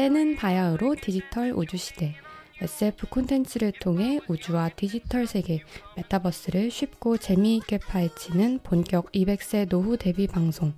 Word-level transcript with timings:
때는 0.00 0.34
바야흐로 0.36 0.96
디지털 0.98 1.52
우주 1.54 1.76
시대. 1.76 2.14
SF 2.58 3.08
콘텐츠를 3.08 3.70
통해 3.70 4.18
우주와 4.28 4.70
디지털 4.70 5.26
세계, 5.26 5.60
메타버스를 5.94 6.70
쉽고 6.70 7.18
재미있게 7.18 7.76
파헤치는 7.76 8.60
본격 8.62 9.12
200세 9.12 9.68
노후 9.68 9.98
데뷔 9.98 10.26
방송. 10.26 10.72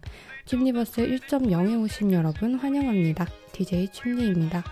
춤니버스 0.46 1.03
1.0에 1.07 1.80
오신 1.85 2.11
여러분 2.11 2.57
환영합니다. 2.57 3.29
DJ 3.53 3.93
춤니입니다. 3.93 4.64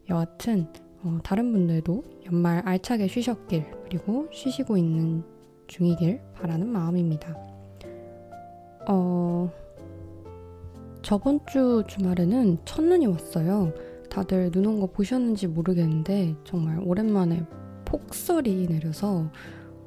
여하튼 0.10 0.68
어, 1.04 1.18
다른 1.24 1.52
분들도 1.52 2.04
연말 2.26 2.60
알차게 2.68 3.08
쉬셨길 3.08 3.66
그리고 3.86 4.28
쉬시고 4.32 4.78
있는 4.78 5.24
중이길 5.68 6.20
바라는 6.36 6.68
마음입니다. 6.68 7.36
어, 8.88 9.52
저번 11.02 11.40
주 11.48 11.84
주말에는 11.88 12.58
첫눈이 12.66 13.06
왔어요. 13.08 13.74
다들 14.10 14.52
눈 14.52 14.66
온 14.66 14.80
거 14.80 14.88
보셨는지 14.88 15.48
모르겠는데 15.48 16.36
정말 16.44 16.80
오랜만에 16.84 17.46
폭설이 17.86 18.68
내려서 18.68 19.30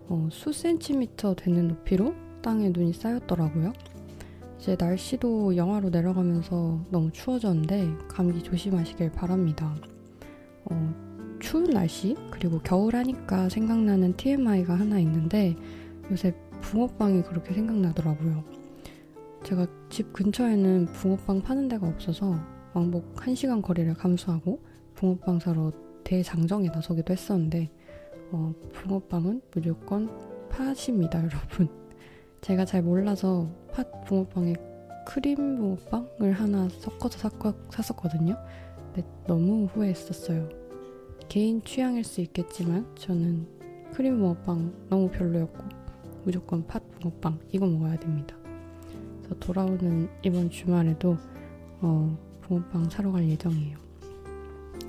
어, 0.08 0.28
수 0.30 0.52
센티미터 0.52 1.34
되는 1.34 1.68
높이로 1.68 2.14
땅에 2.42 2.70
눈이 2.70 2.92
쌓였더라고요. 2.92 3.72
이제 4.58 4.76
날씨도 4.78 5.56
영하로 5.56 5.90
내려가면서 5.90 6.80
너무 6.90 7.10
추워졌는데 7.12 7.88
감기 8.08 8.42
조심하시길 8.42 9.12
바랍니다. 9.12 9.74
어, 10.64 11.38
추운 11.40 11.64
날씨 11.64 12.16
그리고 12.30 12.58
겨울 12.60 12.94
하니까 12.96 13.48
생각나는 13.48 14.16
TMI가 14.16 14.74
하나 14.74 14.98
있는데 15.00 15.56
요새 16.10 16.34
붕어빵이 16.60 17.22
그렇게 17.22 17.52
생각나더라고요. 17.52 18.44
제가 19.42 19.66
집 19.88 20.12
근처에는 20.12 20.86
붕어빵 20.86 21.42
파는 21.42 21.68
데가 21.68 21.88
없어서 21.88 22.36
왕복 22.74 23.14
1시간 23.16 23.60
거리를 23.60 23.92
감수하고 23.94 24.60
붕어빵 24.94 25.40
사러 25.40 25.72
대장정에 26.04 26.68
나서기도 26.68 27.12
했었는데 27.12 27.70
어, 28.30 28.52
붕어빵은 28.72 29.42
무조건 29.52 30.08
팥입니다, 30.48 31.18
여러분. 31.24 31.68
제가 32.40 32.64
잘 32.64 32.82
몰라서 32.82 33.48
팥 33.72 34.04
붕어빵에 34.04 34.54
크림 35.06 35.56
붕어빵을 35.56 36.32
하나 36.32 36.68
섞어서 36.68 37.30
샀었거든요. 37.70 38.36
너무 39.26 39.66
후회했었어요. 39.66 40.48
개인 41.28 41.62
취향일 41.62 42.04
수 42.04 42.20
있겠지만 42.20 42.86
저는 42.97 43.47
크림 43.92 44.19
붕어빵 44.19 44.88
너무 44.91 45.10
별로였고 45.10 45.64
무조건 46.25 46.66
팥 46.66 46.82
붕어빵 47.00 47.38
이거 47.50 47.66
먹어야 47.66 47.97
됩니다. 47.97 48.36
그래서 49.19 49.34
돌아오는 49.41 50.08
이번 50.22 50.50
주말에도 50.50 51.16
어, 51.80 52.19
붕어빵 52.42 52.91
사러 52.91 53.12
갈 53.12 53.28
예정이에요. 53.28 53.78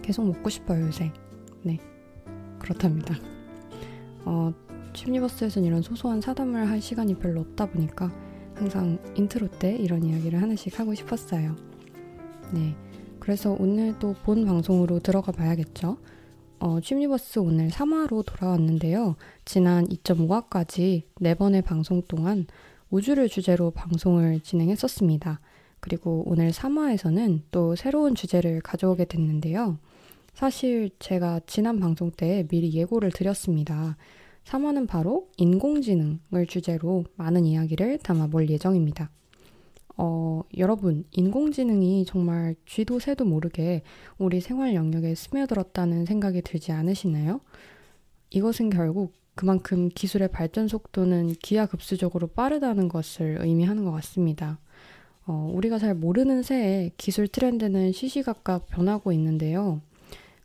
계속 0.02 0.26
먹고 0.26 0.50
싶어요 0.50 0.86
요새. 0.86 1.12
네 1.62 1.80
그렇답니다. 2.60 3.16
어, 4.26 4.54
춤리버스에서는 4.94 5.68
이런 5.68 5.82
소소한 5.82 6.22
사담을 6.22 6.70
할 6.70 6.82
시간이 6.82 7.16
별로 7.20 7.42
없다 7.42 7.68
보니까 7.68 8.12
항상 8.56 9.00
인트로 9.16 9.48
때 9.60 9.76
이런 9.76 10.04
이야기를 10.04 10.42
하나씩 10.42 10.80
하고 10.80 10.94
싶었어요. 10.94 11.56
네. 12.54 12.76
그래서 13.24 13.56
오늘 13.58 13.98
또본 14.00 14.44
방송으로 14.46 15.00
들어가 15.00 15.32
봐야겠죠. 15.32 15.96
어, 16.60 16.82
취미버스 16.82 17.40
오늘 17.40 17.70
3화로 17.70 18.26
돌아왔는데요. 18.26 19.16
지난 19.46 19.88
2.5화까지 19.88 21.04
4번의 21.22 21.64
방송 21.64 22.02
동안 22.02 22.48
우주를 22.90 23.30
주제로 23.30 23.72
방송을 23.72 24.42
진행했었습니다. 24.42 25.40
그리고 25.80 26.24
오늘 26.26 26.52
3화에서는 26.52 27.44
또 27.50 27.78
새로운 27.78 28.14
주제를 28.14 28.60
가져오게 28.60 29.06
됐는데요. 29.06 29.78
사실 30.34 30.90
제가 31.00 31.40
지난 31.48 31.80
방송 31.80 32.12
때 32.12 32.46
미리 32.50 32.74
예고를 32.74 33.12
드렸습니다. 33.12 33.96
3화는 34.44 34.86
바로 34.86 35.30
인공지능을 35.38 36.46
주제로 36.50 37.06
많은 37.16 37.46
이야기를 37.46 38.00
담아볼 38.00 38.50
예정입니다. 38.50 39.12
어, 39.96 40.42
여러분, 40.58 41.06
인공지능이 41.12 42.06
정말 42.06 42.56
쥐도 42.66 43.00
새도 43.00 43.26
모르게 43.26 43.84
우리 44.18 44.42
생활 44.42 44.74
영역에 44.74 45.14
스며들었다는 45.16 46.06
생각이 46.06 46.42
들지 46.42 46.72
않으시나요? 46.72 47.42
이것은 48.32 48.70
결국 48.70 49.14
그만큼 49.36 49.90
기술의 49.90 50.30
발전 50.30 50.68
속도는 50.68 51.34
기하급수적으로 51.42 52.28
빠르다는 52.28 52.88
것을 52.88 53.38
의미하는 53.42 53.86
것 53.86 53.92
같습니다. 53.92 54.60
어, 55.26 55.50
우리가 55.54 55.80
잘 55.80 55.96
모르는 55.96 56.44
새에 56.44 56.92
기술 56.98 57.28
트렌드는 57.28 57.92
시시각각 57.92 58.68
변하고 58.68 59.12
있는데요. 59.12 59.82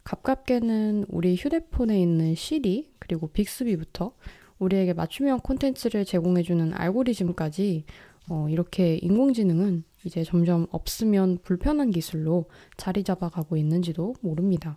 가깝게는 0.04 1.06
우리 1.08 1.34
휴대폰에 1.34 2.00
있는 2.00 2.34
시리 2.34 2.90
그리고 2.98 3.28
빅스비부터 3.28 4.12
우리에게 4.58 4.92
맞춤형 4.94 5.40
콘텐츠를 5.40 6.04
제공해주는 6.04 6.72
알고리즘까지 6.74 7.84
어, 8.28 8.46
이렇게 8.48 8.96
인공지능은 8.96 9.84
이제 10.04 10.22
점점 10.22 10.66
없으면 10.70 11.38
불편한 11.42 11.90
기술로 11.90 12.46
자리 12.76 13.02
잡아가고 13.02 13.56
있는지도 13.56 14.14
모릅니다. 14.20 14.76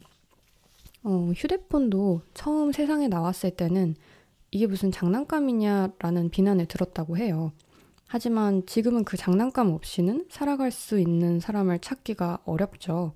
어, 1.04 1.32
휴대폰도 1.36 2.22
처음 2.34 2.72
세상에 2.72 3.08
나왔을 3.08 3.52
때는 3.52 3.96
이게 4.52 4.68
무슨 4.68 4.92
장난감이냐라는 4.92 6.30
비난을 6.30 6.66
들었다고 6.66 7.18
해요. 7.18 7.52
하지만 8.08 8.66
지금은 8.66 9.06
그 9.06 9.16
장난감 9.16 9.72
없이는 9.72 10.26
살아갈 10.30 10.72
수 10.72 11.00
있는 11.00 11.40
사람을 11.40 11.80
찾기가 11.80 12.40
어렵죠. 12.46 13.14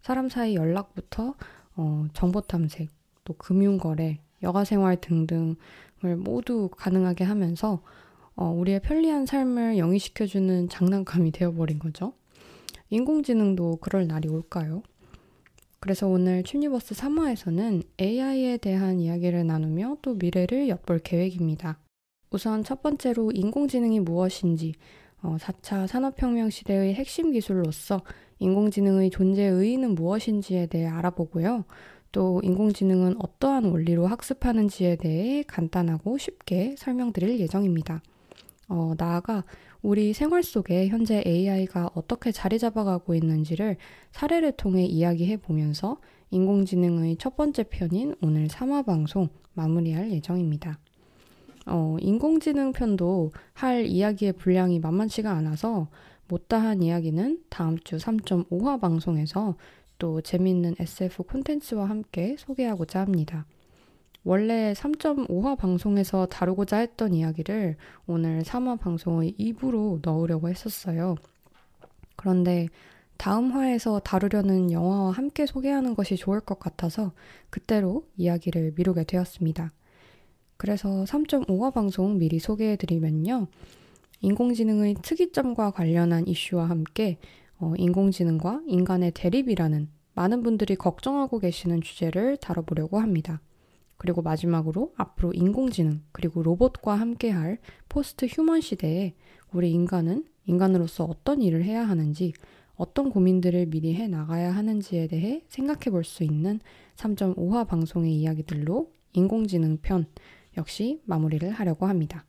사람 0.00 0.28
사이 0.28 0.54
연락부터 0.54 1.34
어, 1.74 2.06
정보 2.12 2.40
탐색, 2.40 2.90
또 3.24 3.34
금융 3.34 3.78
거래, 3.78 4.20
여가 4.42 4.64
생활 4.64 5.00
등등을 5.00 6.16
모두 6.18 6.68
가능하게 6.68 7.24
하면서 7.24 7.82
어, 8.42 8.50
우리의 8.50 8.80
편리한 8.80 9.24
삶을 9.24 9.78
영위시켜주는 9.78 10.68
장난감이 10.68 11.30
되어버린 11.30 11.78
거죠. 11.78 12.12
인공지능도 12.90 13.76
그럴 13.76 14.08
날이 14.08 14.28
올까요? 14.28 14.82
그래서 15.78 16.08
오늘 16.08 16.42
튜니버스 16.42 16.96
3화에서는 16.96 17.84
AI에 18.00 18.56
대한 18.56 18.98
이야기를 18.98 19.46
나누며 19.46 19.98
또 20.02 20.14
미래를 20.14 20.68
엿볼 20.68 20.98
계획입니다. 21.04 21.78
우선 22.32 22.64
첫 22.64 22.82
번째로 22.82 23.30
인공지능이 23.30 24.00
무엇인지, 24.00 24.74
어, 25.22 25.36
4차 25.38 25.86
산업혁명 25.86 26.50
시대의 26.50 26.94
핵심 26.94 27.30
기술로서 27.30 28.00
인공지능의 28.40 29.10
존재 29.10 29.44
의의는 29.44 29.94
무엇인지에 29.94 30.66
대해 30.66 30.88
알아보고요. 30.88 31.64
또 32.10 32.40
인공지능은 32.42 33.22
어떠한 33.22 33.66
원리로 33.66 34.08
학습하는지에 34.08 34.96
대해 34.96 35.44
간단하고 35.44 36.18
쉽게 36.18 36.74
설명드릴 36.76 37.38
예정입니다. 37.38 38.02
어, 38.72 38.94
나아가 38.96 39.44
우리 39.82 40.14
생활 40.14 40.42
속에 40.42 40.88
현재 40.88 41.22
AI가 41.26 41.90
어떻게 41.94 42.32
자리 42.32 42.58
잡아가고 42.58 43.14
있는지를 43.14 43.76
사례를 44.12 44.52
통해 44.52 44.86
이야기해 44.86 45.36
보면서 45.36 45.98
인공지능의 46.30 47.16
첫 47.18 47.36
번째 47.36 47.64
편인 47.64 48.14
오늘 48.22 48.48
3화 48.48 48.86
방송 48.86 49.28
마무리할 49.52 50.10
예정입니다. 50.10 50.78
어, 51.66 51.98
인공지능 52.00 52.72
편도 52.72 53.32
할 53.52 53.84
이야기의 53.84 54.32
분량이 54.32 54.78
만만치가 54.78 55.30
않아서 55.30 55.88
못다한 56.26 56.82
이야기는 56.82 57.42
다음 57.50 57.78
주 57.78 57.98
3.5화 57.98 58.80
방송에서 58.80 59.56
또 59.98 60.22
재미있는 60.22 60.76
SF 60.78 61.24
콘텐츠와 61.24 61.90
함께 61.90 62.36
소개하고자 62.38 63.00
합니다. 63.00 63.44
원래 64.24 64.72
3.5화 64.74 65.58
방송에서 65.58 66.26
다루고자 66.26 66.78
했던 66.78 67.12
이야기를 67.12 67.76
오늘 68.06 68.42
3화 68.42 68.78
방송의 68.78 69.34
2부로 69.38 70.00
넣으려고 70.02 70.48
했었어요. 70.48 71.16
그런데 72.14 72.68
다음 73.16 73.50
화에서 73.50 73.98
다루려는 74.00 74.70
영화와 74.70 75.10
함께 75.12 75.46
소개하는 75.46 75.94
것이 75.94 76.16
좋을 76.16 76.40
것 76.40 76.58
같아서 76.58 77.12
그때로 77.50 78.06
이야기를 78.16 78.74
미루게 78.76 79.04
되었습니다. 79.04 79.72
그래서 80.56 81.04
3.5화 81.04 81.72
방송 81.72 82.18
미리 82.18 82.38
소개해드리면요. 82.38 83.48
인공지능의 84.20 84.96
특이점과 85.02 85.72
관련한 85.72 86.28
이슈와 86.28 86.70
함께 86.70 87.18
어, 87.58 87.74
인공지능과 87.76 88.62
인간의 88.66 89.12
대립이라는 89.12 89.88
많은 90.14 90.42
분들이 90.42 90.76
걱정하고 90.76 91.40
계시는 91.40 91.80
주제를 91.80 92.36
다뤄보려고 92.36 93.00
합니다. 93.00 93.40
그리고 94.02 94.20
마지막으로 94.20 94.92
앞으로 94.96 95.32
인공지능 95.32 96.02
그리고 96.10 96.42
로봇과 96.42 96.96
함께할 96.96 97.58
post 97.88 98.26
human 98.26 98.60
시대에 98.60 99.14
우리 99.52 99.70
인간은 99.70 100.24
인간으로서 100.44 101.04
어떤 101.04 101.40
일을 101.40 101.62
해야 101.62 101.88
하는지 101.88 102.32
어떤 102.74 103.10
고민들을 103.10 103.66
미리 103.66 103.94
해 103.94 104.08
나가야 104.08 104.50
하는지에 104.56 105.06
대해 105.06 105.44
생각해 105.48 105.92
볼 105.92 106.02
수 106.02 106.24
있는 106.24 106.58
3.5화 106.96 107.68
방송의 107.68 108.12
이야기들로 108.12 108.90
인공지능 109.12 109.78
편 109.80 110.06
역시 110.56 111.00
마무리를 111.04 111.48
하려고 111.48 111.86
합니다. 111.86 112.24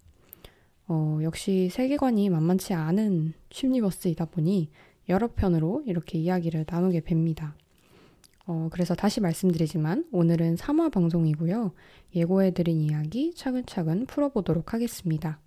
어, 0.88 1.18
역시 1.24 1.70
세계관이 1.72 2.30
만만치 2.30 2.76
않은 2.76 3.34
쉼니버스이다 3.50 4.26
보니 4.26 4.70
여러 5.10 5.28
편으로 5.34 5.82
이렇게 5.88 6.20
이야기를 6.20 6.68
나누게 6.70 7.00
뵙니다. 7.02 7.56
어, 8.46 8.68
그래서 8.72 8.94
다시 8.94 9.22
말씀드리지만 9.22 10.06
오늘은 10.12 10.56
3화 10.56 10.92
방송이고요. 10.92 11.72
예고해드린 12.16 12.82
이야기 12.82 13.34
차근차근 13.34 14.06
풀어보도록 14.06 14.74
하겠습니다. 14.74 15.40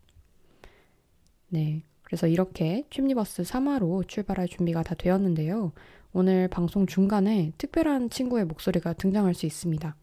네. 1.49 1.83
그래서 2.03 2.27
이렇게 2.27 2.87
춤니버스 2.89 3.43
3화로 3.43 4.07
출발할 4.07 4.49
준비가 4.49 4.83
다 4.83 4.95
되었는데요. 4.95 5.73
오늘 6.13 6.49
방송 6.49 6.87
중간에 6.87 7.53
특별한 7.59 8.11
친구의 8.11 8.47
목소리가 8.47 8.95
등장할 8.95 9.35
수 9.35 9.45
있습니다. 9.45 9.97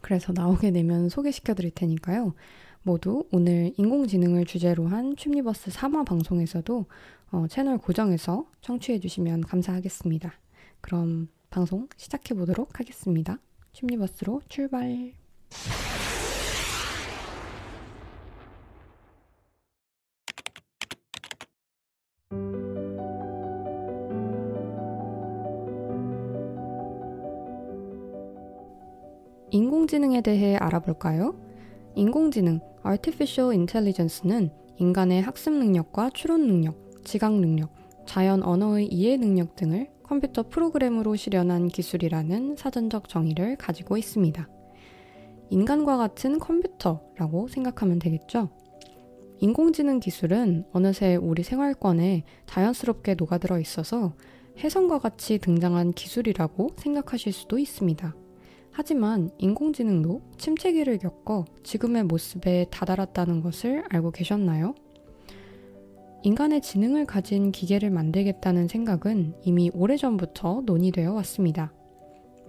그래서 0.00 0.32
나오게 0.32 0.72
되면 0.72 1.08
소개시켜 1.08 1.54
드릴 1.54 1.70
테니까요. 1.70 2.34
모두 2.82 3.26
오늘 3.30 3.72
인공지능을 3.76 4.46
주제로 4.46 4.86
한 4.88 5.14
춤니버스 5.14 5.70
3화 5.70 6.06
방송에서도 6.06 6.86
어, 7.32 7.46
채널 7.48 7.78
고정해서 7.78 8.46
청취해 8.62 8.98
주시면 8.98 9.42
감사하겠습니다. 9.42 10.32
그럼 10.80 11.28
방송 11.50 11.88
시작해 11.96 12.32
보도록 12.32 12.78
하겠습니다. 12.78 13.38
춤리버스로 13.72 14.40
출발! 14.48 15.12
인공지능에 29.50 30.20
대해 30.20 30.54
알아볼까요? 30.54 31.34
인공지능, 31.96 32.60
Artificial 32.86 33.50
Intelligence는 33.50 34.52
인간의 34.76 35.22
학습 35.22 35.52
능력과 35.52 36.10
추론 36.10 36.46
능력, 36.46 36.76
지각 37.02 37.32
능력, 37.32 37.74
자연 38.06 38.44
언어의 38.44 38.86
이해 38.86 39.16
능력 39.16 39.56
등을 39.56 39.90
컴퓨터 40.10 40.42
프로그램으로 40.42 41.14
실현한 41.14 41.68
기술이라는 41.68 42.56
사전적 42.56 43.08
정의를 43.08 43.54
가지고 43.54 43.96
있습니다. 43.96 44.48
인간과 45.50 45.96
같은 45.98 46.40
컴퓨터라고 46.40 47.46
생각하면 47.46 48.00
되겠죠? 48.00 48.50
인공지능 49.38 50.00
기술은 50.00 50.64
어느새 50.72 51.14
우리 51.14 51.44
생활권에 51.44 52.24
자연스럽게 52.46 53.14
녹아들어 53.14 53.60
있어서 53.60 54.12
혜성과 54.58 54.98
같이 54.98 55.38
등장한 55.38 55.92
기술이라고 55.92 56.70
생각하실 56.76 57.32
수도 57.32 57.60
있습니다. 57.60 58.12
하지만 58.72 59.30
인공지능도 59.38 60.22
침체기를 60.38 60.98
겪어 60.98 61.44
지금의 61.62 62.02
모습에 62.02 62.66
다다랐다는 62.72 63.42
것을 63.42 63.84
알고 63.88 64.10
계셨나요? 64.10 64.74
인간의 66.22 66.60
지능을 66.60 67.06
가진 67.06 67.50
기계를 67.50 67.88
만들겠다는 67.88 68.68
생각은 68.68 69.32
이미 69.42 69.70
오래전부터 69.72 70.64
논의되어 70.66 71.14
왔습니다. 71.14 71.72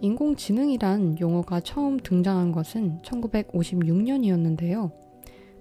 인공지능이란 0.02 1.20
용어가 1.22 1.62
처음 1.62 1.98
등장한 1.98 2.52
것은 2.52 3.00
1956년이었는데요. 3.02 4.92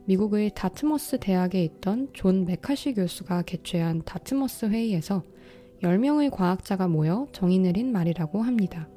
미국의 0.07 0.51
다트머스 0.57 1.19
대학에 1.21 1.63
있던 1.63 2.09
존 2.13 2.47
매카시 2.47 2.95
교수가 2.95 3.43
개최한 3.43 4.03
다트머스 4.05 4.67
회의에서 4.67 5.23
10명의 5.81 6.33
과학자가 6.33 6.89
모여 6.89 7.29
정의 7.31 7.61
내린 7.61 7.93
말이라고 7.93 8.43
합니다. 8.43 8.89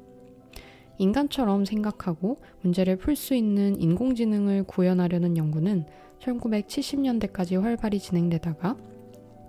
인간처럼 0.98 1.64
생각하고 1.64 2.38
문제를 2.62 2.96
풀 2.96 3.14
수 3.14 3.36
있는 3.36 3.80
인공지능을 3.80 4.64
구현하려는 4.64 5.36
연구는 5.36 5.86
1970년대까지 6.20 7.60
활발히 7.60 8.00
진행되다가 8.00 8.76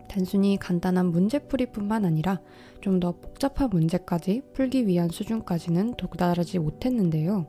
단순히 0.08 0.58
간단한 0.58 1.08
문제풀이뿐만 1.08 2.06
아니라 2.06 2.42
좀 2.82 3.00
더 3.00 3.14
복잡한 3.14 3.70
문제까지 3.70 4.42
풀기 4.54 4.88
위한 4.88 5.10
수준까지는 5.10 5.96
도달하지 5.96 6.60
못했는데요. 6.60 7.48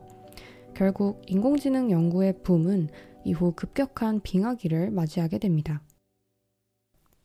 결국 0.75 1.21
인공지능 1.27 1.89
연구의 1.91 2.41
붐은 2.43 2.89
이후 3.23 3.53
급격한 3.55 4.21
빙하기를 4.21 4.91
맞이하게 4.91 5.37
됩니다. 5.37 5.81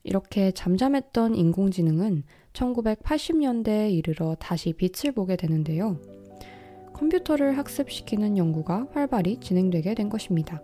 이렇게 0.05 0.51
잠잠했던 0.51 1.35
인공지능은 1.35 2.25
1980년대에 2.53 3.93
이르러 3.93 4.35
다시 4.39 4.73
빛을 4.73 5.13
보게 5.15 5.37
되는데요. 5.37 6.01
컴퓨터를 6.93 7.57
학습시키는 7.57 8.37
연구가 8.37 8.89
활발히 8.93 9.39
진행되게 9.41 9.95
된 9.95 10.09
것입니다. 10.09 10.63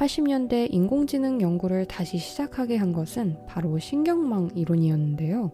80년대 0.00 0.72
인공지능 0.72 1.42
연구를 1.42 1.84
다시 1.84 2.16
시작하게 2.16 2.76
한 2.78 2.90
것은 2.94 3.36
바로 3.46 3.78
신경망 3.78 4.52
이론이었는데요. 4.54 5.52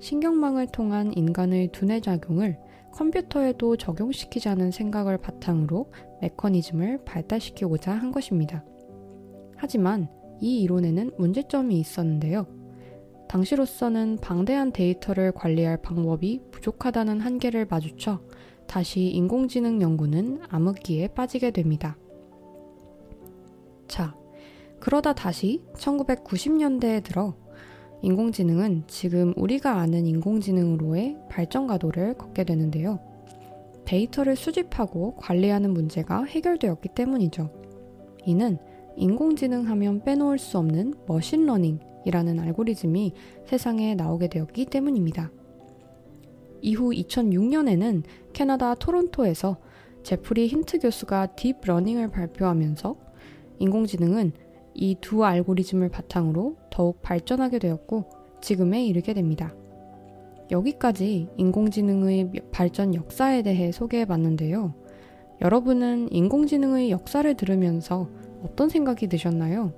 신경망을 0.00 0.68
통한 0.68 1.12
인간의 1.14 1.68
두뇌 1.72 2.00
작용을 2.00 2.58
컴퓨터에도 2.92 3.76
적용시키자는 3.76 4.70
생각을 4.70 5.18
바탕으로 5.18 5.92
메커니즘을 6.22 7.04
발달시키고자 7.04 7.92
한 7.92 8.10
것입니다. 8.10 8.64
하지만 9.56 10.08
이 10.40 10.62
이론에는 10.62 11.12
문제점이 11.18 11.78
있었는데요. 11.78 12.46
당시로서는 13.28 14.16
방대한 14.22 14.72
데이터를 14.72 15.32
관리할 15.32 15.82
방법이 15.82 16.40
부족하다는 16.52 17.20
한계를 17.20 17.66
마주쳐 17.66 18.22
다시 18.66 19.08
인공지능 19.08 19.82
연구는 19.82 20.40
암흑기에 20.48 21.08
빠지게 21.08 21.50
됩니다. 21.50 21.98
자, 23.88 24.14
그러다 24.78 25.12
다시 25.12 25.62
1990년대에 25.74 27.02
들어 27.02 27.34
인공지능은 28.02 28.84
지금 28.86 29.34
우리가 29.36 29.76
아는 29.76 30.06
인공지능으로의 30.06 31.16
발전 31.28 31.66
가도를 31.66 32.14
걷게 32.14 32.44
되는데요. 32.44 33.00
데이터를 33.84 34.36
수집하고 34.36 35.16
관리하는 35.16 35.72
문제가 35.72 36.22
해결되었기 36.24 36.90
때문이죠. 36.90 37.50
이는 38.24 38.58
인공지능 38.96 39.66
하면 39.68 40.04
빼놓을 40.04 40.38
수 40.38 40.58
없는 40.58 40.94
machine 41.06 41.48
learning이라는 41.48 42.38
알고리즘이 42.38 43.14
세상에 43.46 43.94
나오게 43.94 44.28
되었기 44.28 44.66
때문입니다. 44.66 45.30
이후 46.60 46.90
2006년에는 46.90 48.02
캐나다 48.32 48.74
토론토에서 48.74 49.56
제프리 50.02 50.48
힌튼 50.48 50.80
교수가 50.80 51.34
deep 51.36 51.55
learning을 51.55 52.08
발표하면서 52.08 53.07
인공지능은 53.58 54.32
이 54.74 54.96
두 55.00 55.24
알고리즘을 55.24 55.88
바탕으로 55.88 56.56
더욱 56.70 57.02
발전하게 57.02 57.58
되었고 57.58 58.04
지금에 58.40 58.84
이르게 58.86 59.12
됩니다. 59.12 59.54
여기까지 60.50 61.28
인공지능의 61.36 62.30
발전 62.52 62.94
역사에 62.94 63.42
대해 63.42 63.72
소개해 63.72 64.04
봤는데요. 64.06 64.74
여러분은 65.40 66.12
인공지능의 66.12 66.90
역사를 66.90 67.32
들으면서 67.34 68.08
어떤 68.44 68.68
생각이 68.68 69.08
드셨나요? 69.08 69.72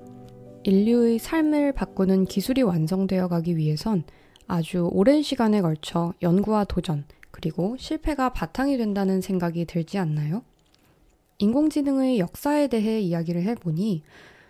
인류의 0.64 1.18
삶을 1.18 1.72
바꾸는 1.72 2.26
기술이 2.26 2.62
완성되어 2.62 3.28
가기 3.28 3.56
위해선 3.56 4.04
아주 4.46 4.88
오랜 4.92 5.22
시간에 5.22 5.62
걸쳐 5.62 6.12
연구와 6.22 6.64
도전, 6.64 7.04
그리고 7.30 7.76
실패가 7.78 8.32
바탕이 8.32 8.76
된다는 8.76 9.20
생각이 9.20 9.64
들지 9.64 9.96
않나요? 9.96 10.42
인공지능의 11.40 12.18
역사에 12.18 12.68
대해 12.68 13.00
이야기를 13.00 13.42
해보니 13.44 14.02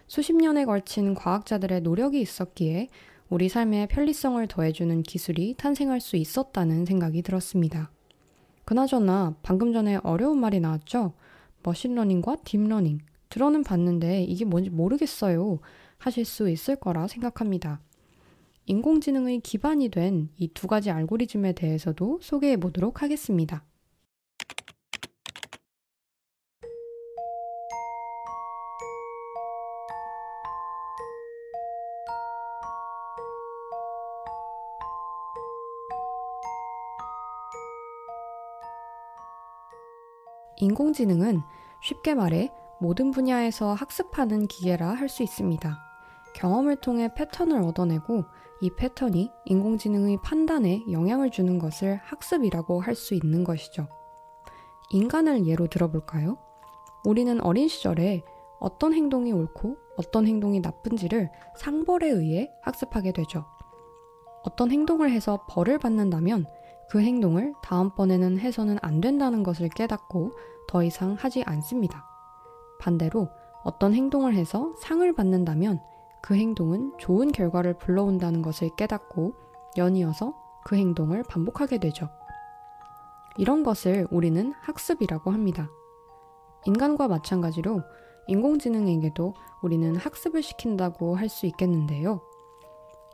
수십 0.08 0.34
년에 0.34 0.64
걸친 0.64 1.14
과학자들의 1.14 1.82
노력이 1.82 2.20
있었기에 2.20 2.88
우리 3.28 3.48
삶의 3.48 3.86
편리성을 3.86 4.44
더해주는 4.48 5.04
기술이 5.04 5.54
탄생할 5.56 6.00
수 6.00 6.16
있었다는 6.16 6.86
생각이 6.86 7.22
들었습니다. 7.22 7.92
그나저나 8.64 9.36
방금 9.42 9.72
전에 9.72 10.00
어려운 10.02 10.40
말이 10.40 10.58
나왔죠? 10.58 11.12
machine 11.62 11.92
learning과 11.92 12.38
deep 12.44 12.61
learning. 12.61 12.98
들어는 13.28 13.62
봤는데 13.62 14.24
이게 14.24 14.44
뭔지 14.44 14.70
모르겠어요. 14.70 15.60
하실 15.96 16.24
수 16.24 16.50
있을 16.50 16.74
거라 16.74 17.06
생각합니다. 17.06 17.80
인공지능의 18.66 19.40
기반이 19.40 19.90
된 19.90 20.30
이 20.38 20.48
두 20.48 20.66
가지 20.66 20.90
알고리즘에 20.90 21.52
대해서도 21.52 22.18
소개해 22.20 22.56
보도록 22.56 23.02
하겠습니다. 23.04 23.64
인공지능은 40.60 41.42
쉽게 41.80 42.14
말해 42.14 42.50
모든 42.80 43.10
분야에서 43.10 43.74
학습하는 43.74 44.46
기계라 44.46 44.90
할 44.90 45.08
수 45.08 45.22
있습니다. 45.22 45.78
경험을 46.34 46.76
통해 46.76 47.12
패턴을 47.14 47.62
얻어내고 47.62 48.24
이 48.62 48.70
패턴이 48.76 49.30
인공지능의 49.46 50.18
판단에 50.22 50.84
영향을 50.90 51.30
주는 51.30 51.58
것을 51.58 51.98
학습이라고 52.04 52.80
할 52.80 52.94
수 52.94 53.14
있는 53.14 53.42
것이죠. 53.42 53.88
인간을 54.90 55.46
예로 55.46 55.66
들어볼까요? 55.68 56.38
우리는 57.04 57.40
어린 57.40 57.68
시절에 57.68 58.22
어떤 58.58 58.92
행동이 58.92 59.32
옳고 59.32 59.76
어떤 59.96 60.26
행동이 60.26 60.60
나쁜지를 60.60 61.30
상벌에 61.56 62.08
의해 62.08 62.50
학습하게 62.62 63.12
되죠. 63.12 63.46
어떤 64.42 64.70
행동을 64.70 65.10
해서 65.10 65.44
벌을 65.48 65.78
받는다면 65.78 66.46
그 66.90 67.00
행동을 67.00 67.54
다음번에는 67.62 68.38
해서는 68.38 68.78
안 68.82 69.00
된다는 69.00 69.42
것을 69.42 69.68
깨닫고 69.68 70.32
더 70.70 70.84
이상 70.84 71.16
하지 71.18 71.42
않습니다. 71.42 72.06
반대로 72.78 73.28
어떤 73.64 73.92
행동을 73.92 74.34
해서 74.34 74.72
상을 74.78 75.12
받는다면 75.12 75.80
그 76.22 76.36
행동은 76.36 76.92
좋은 76.96 77.32
결과를 77.32 77.74
불러온다는 77.74 78.40
것을 78.40 78.70
깨닫고 78.76 79.34
연이어서 79.76 80.32
그 80.64 80.76
행동을 80.76 81.24
반복하게 81.24 81.78
되죠. 81.78 82.08
이런 83.36 83.64
것을 83.64 84.06
우리는 84.12 84.52
학습이라고 84.60 85.32
합니다. 85.32 85.68
인간과 86.66 87.08
마찬가지로 87.08 87.82
인공지능에게도 88.28 89.34
우리는 89.62 89.96
학습을 89.96 90.40
시킨다고 90.40 91.16
할 91.16 91.28
수 91.28 91.46
있겠는데요. 91.46 92.20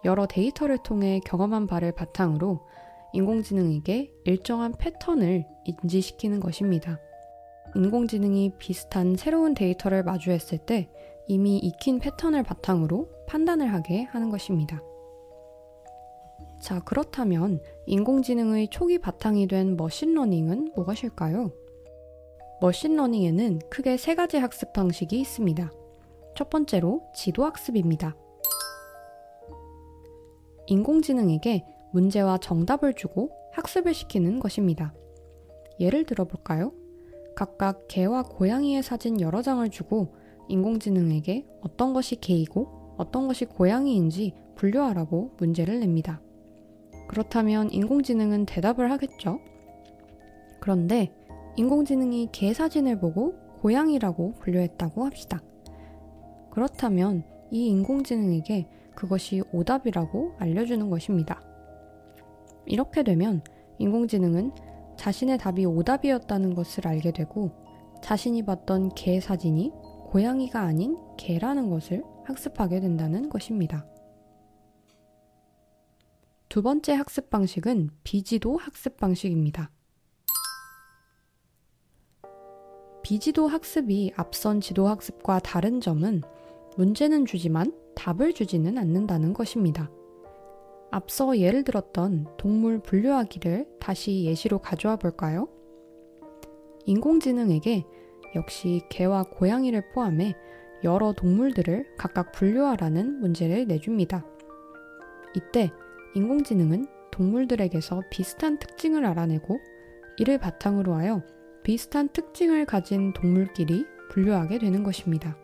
여러 0.05 0.27
데이터를 0.27 0.77
통해 0.77 1.21
경험한 1.25 1.67
바를 1.67 1.93
바탕으로 1.93 2.61
인공지능에게 3.15 4.13
일정한 4.27 4.75
패턴을 4.77 5.47
인지시키는 5.65 6.41
것입니다. 6.41 6.99
인공지능이 7.76 8.52
비슷한 8.59 9.16
새로운 9.16 9.52
데이터를 9.52 10.02
마주했을 10.02 10.56
때 10.56 10.88
이미 11.28 11.59
익힌 11.59 11.99
패턴을 11.99 12.42
바탕으로 12.42 13.11
판단을 13.26 13.71
하게 13.71 14.04
하는 14.04 14.30
것입니다. 14.30 14.83
자, 16.59 16.80
그렇다면 16.80 17.61
인공지능의 17.85 18.68
초기 18.68 18.99
바탕이 18.99 19.47
된 19.49 19.76
machine 19.76 20.14
learning은 20.14 20.73
무엇일까요? 20.75 21.52
machine 22.62 22.97
learning에는 22.97 23.61
크게 23.68 23.99
세 23.99 24.14
가지 24.14 24.38
학습 24.38 24.73
방식이 24.73 25.21
있습니다. 25.21 25.71
첫 26.35 26.49
번째로 26.49 27.02
지도학습입니다. 27.14 28.16
인공지능에게 30.66 31.66
문제와 31.92 32.38
정답을 32.38 32.95
주고 32.95 33.30
학습을 33.52 33.92
시키는 33.92 34.40
것입니다. 34.40 34.95
예를 35.78 36.04
들어 36.04 36.25
볼까요? 36.25 36.73
각각 37.37 37.87
개와 37.87 38.23
고양이의 38.23 38.83
사진 38.83 39.21
여러 39.21 39.43
장을 39.43 39.69
주고 39.69 40.14
인공지능에게 40.49 41.47
어떤 41.61 41.93
것이 41.93 42.16
개이고 42.16 42.95
어떤 42.97 43.28
것이 43.28 43.45
고양이인지 43.45 44.33
분류하라고 44.55 45.35
문제를 45.37 45.81
냅니다. 45.81 46.23
그렇다면 47.09 47.71
인공지능은 47.71 48.47
대답을 48.47 48.90
하겠죠? 48.90 49.40
그런데 50.61 51.12
인공지능이 51.57 52.31
개 52.33 52.55
사진을 52.55 52.99
보고 52.99 53.35
고양이라고 53.61 54.37
분류했다고 54.40 55.05
합시다. 55.05 55.43
그렇다면 56.50 57.23
이 57.50 57.66
인공지능에게 57.69 58.66
그것이 58.95 59.43
오답이라고 59.52 60.37
알려주는 60.38 60.88
것입니다. 60.88 61.43
이렇게 62.64 63.02
되면 63.02 63.43
인공지능은 63.78 64.52
자신의 64.97 65.38
답이 65.38 65.65
오답이었다는 65.65 66.55
것을 66.55 66.87
알게 66.87 67.12
되고 67.12 67.53
자신이 68.03 68.45
봤던 68.45 68.95
개 68.95 69.21
사진이 69.21 69.73
고양이가 70.11 70.61
아닌 70.61 70.97
개라는 71.17 71.71
것을 71.71 72.05
학습하게 72.25 72.81
된다는 72.81 73.29
것입니다. 73.29 73.87
두 76.49 76.62
번째 76.62 76.95
학습 76.95 77.29
방식은 77.31 77.91
비지도 78.05 78.57
학습 78.57 78.97
방식입니다. 78.97 79.71
비지도 83.03 83.47
학습이 83.47 84.12
앞선 84.17 84.61
지도 84.61 84.88
학습과 84.88 85.38
다른 85.38 85.81
점은 85.81 86.23
문제는 86.76 87.26
주지만 87.26 87.73
답을 87.95 88.33
주지는 88.33 88.79
않는다는 88.79 89.33
것입니다. 89.33 89.91
앞서 90.90 91.38
예를 91.38 91.64
들었던 91.64 92.26
동물 92.37 92.78
분류하기를 92.78 93.66
다시 93.81 94.25
예시로 94.25 94.59
가져와 94.59 94.97
볼까요? 94.97 95.49
인공지능에게 96.87 97.85
역시 98.35 98.83
개와 98.88 99.25
고양이를 99.25 99.90
포함해 99.93 100.35
여러 100.85 101.12
동물들을 101.12 101.97
각각 101.97 102.33
분류하라는 102.33 103.21
문제를 103.21 103.66
내줍니다. 103.66 104.25
이때 105.35 105.71
인공지능은 106.14 106.87
동물들에게서 107.11 108.02
비슷한 108.11 108.59
특징을 108.59 109.05
알아내고 109.05 109.59
이를 110.19 110.38
바탕으로 110.38 110.95
하여 110.95 111.23
비슷한 111.62 112.09
특징을 112.09 112.64
가진 112.64 113.12
동물끼리 113.12 113.87
분류하게 114.11 114.59
되는 114.59 114.83
것입니다. 114.83 115.37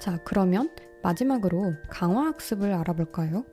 자, 0.00 0.18
그러면 0.24 0.70
마지막으로 1.02 1.74
강화학습을 1.90 2.72
알아볼까요? 2.72 3.44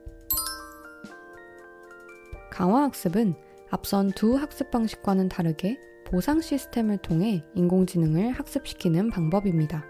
강화학습은 2.56 3.34
앞선 3.68 4.12
두 4.12 4.34
학습 4.34 4.70
방식과는 4.70 5.28
다르게 5.28 5.78
보상 6.06 6.40
시스템을 6.40 6.96
통해 6.96 7.44
인공지능을 7.54 8.30
학습시키는 8.30 9.10
방법입니다. 9.10 9.84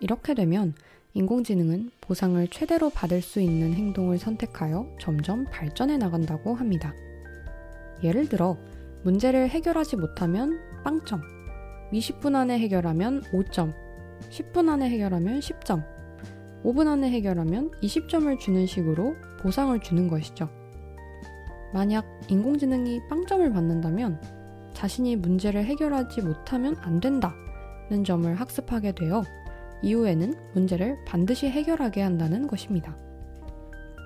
이렇게 0.00 0.34
되면 0.34 0.74
인공지능은 1.14 1.92
보상을 2.00 2.44
최대로 2.48 2.90
받을 2.90 3.22
수 3.22 3.40
있는 3.40 3.72
행동을 3.74 4.18
선택하여 4.18 4.96
점점 4.98 5.44
발전해 5.44 5.96
나간다고 5.96 6.56
합니다. 6.56 6.92
예를 8.02 8.28
들어, 8.28 8.58
문제를 9.04 9.48
해결하지 9.48 9.94
못하면 9.94 10.58
빵점, 10.82 11.22
20분 11.92 12.34
안에 12.34 12.58
해결하면 12.58 13.22
5점, 13.30 13.72
10분 14.28 14.68
안에 14.68 14.90
해결하면 14.90 15.38
10점, 15.38 15.86
5분 16.64 16.88
안에 16.88 17.12
해결하면 17.12 17.70
20점을 17.80 18.36
주는 18.40 18.66
식으로 18.66 19.14
보상을 19.38 19.78
주는 19.78 20.08
것이죠. 20.08 20.59
만약 21.72 22.04
인공지능이 22.28 23.08
빵점을 23.08 23.50
받는다면 23.52 24.20
자신이 24.74 25.16
문제를 25.16 25.64
해결하지 25.64 26.22
못하면 26.22 26.76
안 26.80 27.00
된다는 27.00 28.04
점을 28.04 28.32
학습하게 28.34 28.92
되어 28.92 29.22
이후에는 29.82 30.34
문제를 30.54 30.98
반드시 31.06 31.48
해결하게 31.48 32.02
한다는 32.02 32.46
것입니다. 32.46 32.96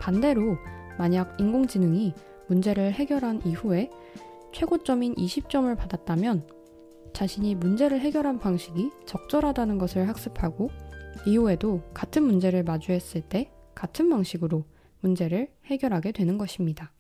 반대로 0.01 0.57
만약 0.99 1.39
인공지능이 1.41 2.15
문제를 2.49 2.93
해결한 2.93 3.41
이후에 3.45 3.91
최고점인 4.53 5.15
20점을 5.17 5.77
받았다면 5.77 6.47
자신이 7.13 7.55
문제를 7.55 8.01
해결한 8.01 8.39
방식이 8.39 8.91
적절하다는 9.07 9.79
것을 9.79 10.09
학습하고 10.09 10.71
이후에도 11.27 11.83
같은 11.95 12.25
문제를 12.25 12.65
마주했을 12.65 13.23
때 13.23 13.51
같은 13.75 14.11
방식으로 14.11 14.65
문제를 15.01 15.49
해결하게 15.67 16.13
되는 16.13 16.39
것입니다. 16.39 16.93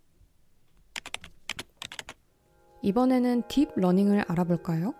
이번에는 2.84 3.44
deep 3.48 3.69
learning을 3.69 4.24
알아볼까요? 4.28 4.92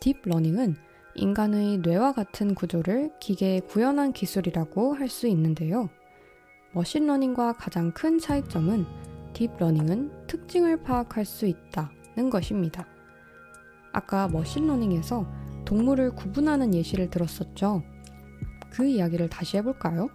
deep 0.00 0.20
learning은 0.20 0.76
인간의 1.14 1.78
뇌와 1.78 2.12
같은 2.12 2.54
구조를 2.54 3.12
기계에 3.18 3.60
구현한 3.60 4.12
기술이라고 4.12 4.92
할 4.94 5.08
수 5.08 5.26
있는데요. 5.26 5.88
machine 6.74 7.05
learning과 7.05 7.54
가장 7.54 7.92
큰 7.92 8.18
차이점은 8.18 8.84
deep 9.32 9.57
learning은 9.57 10.26
특징을 10.26 10.82
파악할 10.82 11.24
수 11.24 11.46
있다는 11.46 12.28
것입니다. 12.28 12.86
아까 13.94 14.28
machine 14.28 14.64
learning에서 14.64 15.26
동물을 15.64 16.14
구분하는 16.14 16.74
예시를 16.74 17.08
들었었죠. 17.08 17.82
그 18.70 18.84
이야기를 18.84 19.30
다시 19.30 19.56
해볼까요? 19.56 20.10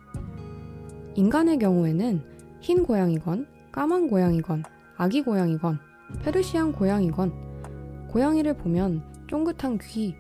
인간의 1.16 1.58
경우에는 1.58 2.22
흰 2.62 2.84
고양이건 2.84 3.48
까만 3.72 4.10
고양이건 4.10 4.64
아기 4.98 5.24
고양이건 5.24 5.87
페르시안 6.24 6.72
고양이건 6.74 8.08
고양이를 8.10 8.56
보면 8.56 9.04
쫑긋한 9.28 9.80
귀, 9.80 10.16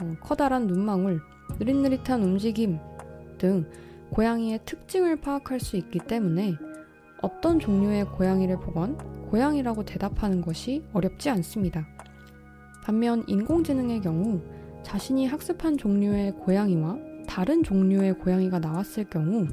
어, 0.00 0.14
커다란 0.20 0.66
눈망울, 0.66 1.20
느릿느릿한 1.58 2.22
움직임 2.22 2.78
등 3.38 3.66
고양이의 4.10 4.60
특징을 4.64 5.20
파악할 5.20 5.58
수 5.58 5.76
있기 5.76 5.98
때문에 6.00 6.54
어떤 7.22 7.58
종류의 7.58 8.06
고양이를 8.06 8.60
보건 8.60 8.96
고양이라고 9.30 9.84
대답하는 9.84 10.42
것이 10.42 10.84
어렵지 10.92 11.30
않습니다. 11.30 11.86
반면 12.84 13.24
인공지능의 13.26 14.00
경우 14.00 14.40
자신이 14.82 15.26
학습한 15.26 15.78
종류의 15.78 16.32
고양이와 16.32 16.98
다른 17.26 17.62
종류의 17.62 18.18
고양이가 18.18 18.58
나왔을 18.58 19.04
경우 19.04 19.46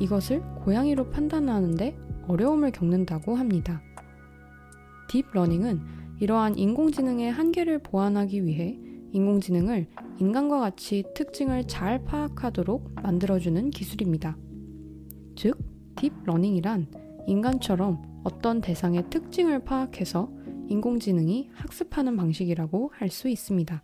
이것을 0.00 0.40
고양이로 0.64 1.10
판단하는데 1.10 1.96
어려움을 2.26 2.72
겪는다고 2.72 3.36
합니다. 3.36 3.82
deep 5.10 5.29
learning은 5.29 5.80
이러한 6.20 6.56
인공지능의 6.56 7.32
한계를 7.32 7.80
보완하기 7.80 8.44
위해 8.44 8.78
인공지능을 9.10 9.88
인간과 10.20 10.60
같이 10.60 11.02
특징을 11.16 11.66
잘 11.66 12.04
파악하도록 12.04 12.94
만들어주는 13.02 13.70
기술입니다. 13.70 14.36
즉, 15.34 15.58
deep 15.96 16.18
learning이란 16.18 16.86
인간처럼 17.26 18.22
어떤 18.22 18.60
대상의 18.60 19.10
특징을 19.10 19.64
파악해서 19.64 20.30
인공지능이 20.68 21.50
학습하는 21.54 22.16
방식이라고 22.16 22.92
할 22.94 23.10
수 23.10 23.28
있습니다. 23.28 23.82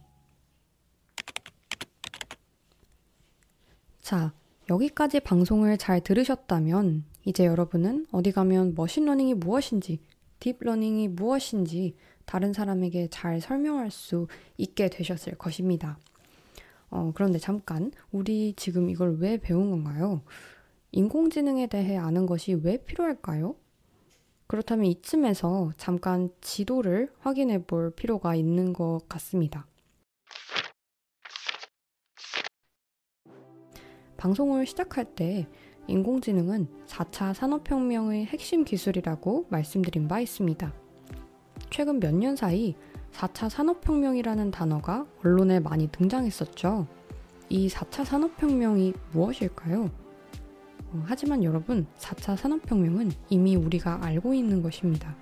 자, 4.00 4.32
여기까지 4.70 5.18
방송을 5.18 5.76
잘 5.78 6.00
들으셨다면 6.00 7.04
이제 7.24 7.44
여러분은 7.44 8.06
어디 8.12 8.30
가면 8.30 8.74
machine 8.76 9.01
learning이 9.01 9.34
무엇인지, 9.34 9.98
deep 10.40 10.61
learning이 10.61 11.08
무엇인지 11.08 11.94
다른 12.24 12.52
사람에게 12.52 13.08
잘 13.08 13.40
설명할 13.40 13.90
수 13.90 14.26
있게 14.56 14.88
되셨을 14.88 15.36
것입니다. 15.36 15.98
어, 16.90 17.12
그런데 17.14 17.38
잠깐, 17.38 17.92
우리 18.10 18.54
지금 18.56 18.90
이걸 18.90 19.18
왜 19.18 19.38
배운 19.38 19.70
건가요? 19.70 20.22
인공지능에 20.92 21.66
대해 21.66 21.96
아는 21.96 22.26
것이 22.26 22.54
왜 22.54 22.78
필요할까요? 22.78 23.56
그렇다면 24.46 24.86
이쯤에서 24.86 25.72
잠깐 25.76 26.30
지도를 26.40 27.12
확인해 27.18 27.64
볼 27.64 27.90
필요가 27.90 28.34
있는 28.34 28.72
것 28.72 29.00
같습니다. 29.08 29.66
방송을 34.16 34.66
시작할 34.66 35.14
때 35.14 35.46
인공지능은 35.88 36.68
4차 36.86 37.34
산업혁명의 37.34 38.26
핵심 38.26 38.64
기술이라고 38.64 39.46
말씀드린 39.50 40.08
바 40.08 40.20
있습니다. 40.20 40.72
최근 41.70 42.00
몇 42.00 42.14
년 42.14 42.36
사이 42.36 42.74
4차 43.12 43.48
산업혁명이라는 43.48 44.50
단어가 44.50 45.06
언론에 45.24 45.60
많이 45.60 45.88
등장했었죠. 45.88 46.86
이 47.48 47.68
4차 47.68 48.04
산업혁명이 48.04 48.92
무엇일까요? 49.12 49.90
어, 50.92 51.02
하지만 51.06 51.42
여러분, 51.44 51.86
4차 51.98 52.36
산업혁명은 52.36 53.12
이미 53.30 53.56
우리가 53.56 54.04
알고 54.04 54.34
있는 54.34 54.62
것입니다. 54.62 55.14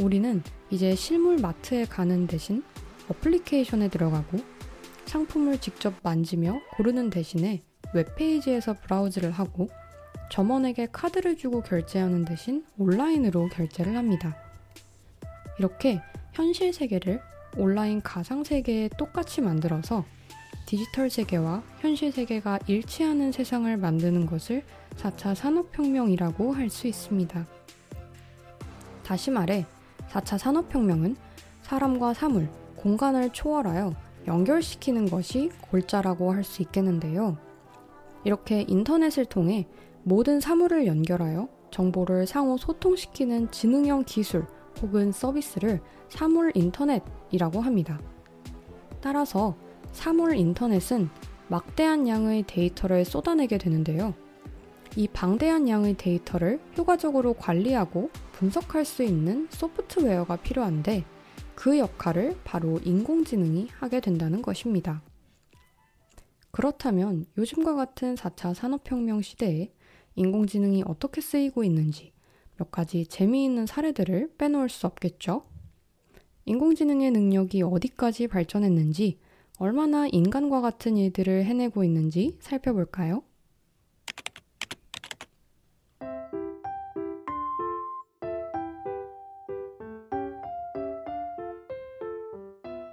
우리는 0.00 0.42
이제 0.70 0.94
실물 0.94 1.36
마트에 1.38 1.84
가는 1.84 2.26
대신 2.26 2.62
어플리케이션에 3.08 3.88
들어가고 3.88 4.38
상품을 5.04 5.58
직접 5.58 5.94
만지며 6.02 6.60
고르는 6.76 7.10
대신에 7.10 7.60
웹페이지에서 7.94 8.74
브라우즈를 8.74 9.30
하고 9.30 9.68
점원에게 10.30 10.88
카드를 10.92 11.36
주고 11.36 11.62
결제하는 11.62 12.24
대신 12.24 12.64
온라인으로 12.78 13.48
결제를 13.50 13.96
합니다. 13.96 14.36
이렇게 15.58 16.00
현실 16.32 16.72
세계를 16.72 17.20
온라인 17.56 18.00
가상 18.00 18.42
세계에 18.44 18.88
똑같이 18.96 19.42
만들어서 19.42 20.04
디지털 20.64 21.10
세계와 21.10 21.62
현실 21.80 22.12
세계가 22.12 22.60
일치하는 22.66 23.30
세상을 23.30 23.76
만드는 23.76 24.24
것을 24.24 24.64
4차 24.96 25.34
산업혁명이라고 25.34 26.54
할 26.54 26.70
수 26.70 26.86
있습니다. 26.86 27.46
다시 29.02 29.30
말해, 29.30 29.66
4차 30.08 30.38
산업혁명은 30.38 31.16
사람과 31.60 32.14
사물, 32.14 32.48
공간을 32.76 33.30
초월하여 33.30 33.94
연결시키는 34.26 35.10
것이 35.10 35.50
골자라고 35.60 36.32
할 36.32 36.44
수 36.44 36.62
있겠는데요. 36.62 37.36
이렇게 38.24 38.64
인터넷을 38.68 39.24
통해 39.24 39.66
모든 40.02 40.40
사물을 40.40 40.86
연결하여 40.86 41.48
정보를 41.70 42.26
상호 42.26 42.56
소통시키는 42.56 43.50
지능형 43.50 44.04
기술 44.04 44.46
혹은 44.80 45.12
서비스를 45.12 45.80
사물 46.08 46.52
인터넷이라고 46.54 47.60
합니다. 47.60 48.00
따라서 49.00 49.56
사물 49.92 50.36
인터넷은 50.36 51.08
막대한 51.48 52.08
양의 52.08 52.44
데이터를 52.46 53.04
쏟아내게 53.04 53.58
되는데요. 53.58 54.14
이 54.96 55.08
방대한 55.08 55.68
양의 55.68 55.96
데이터를 55.96 56.60
효과적으로 56.76 57.34
관리하고 57.34 58.10
분석할 58.32 58.84
수 58.84 59.02
있는 59.02 59.48
소프트웨어가 59.50 60.36
필요한데 60.36 61.04
그 61.54 61.78
역할을 61.78 62.36
바로 62.44 62.78
인공지능이 62.82 63.68
하게 63.78 64.00
된다는 64.00 64.42
것입니다. 64.42 65.02
그렇다면 66.52 67.24
요즘과 67.38 67.74
같은 67.74 68.14
4차 68.14 68.54
산업혁명 68.54 69.22
시대에 69.22 69.72
인공지능이 70.16 70.84
어떻게 70.86 71.22
쓰이고 71.22 71.64
있는지 71.64 72.12
몇 72.58 72.70
가지 72.70 73.06
재미있는 73.06 73.66
사례들을 73.66 74.34
빼놓을 74.36 74.68
수 74.68 74.86
없겠죠? 74.86 75.44
인공지능의 76.44 77.10
능력이 77.10 77.62
어디까지 77.62 78.28
발전했는지 78.28 79.18
얼마나 79.58 80.06
인간과 80.06 80.60
같은 80.60 80.96
일들을 80.98 81.44
해내고 81.46 81.84
있는지 81.84 82.36
살펴볼까요? 82.40 83.22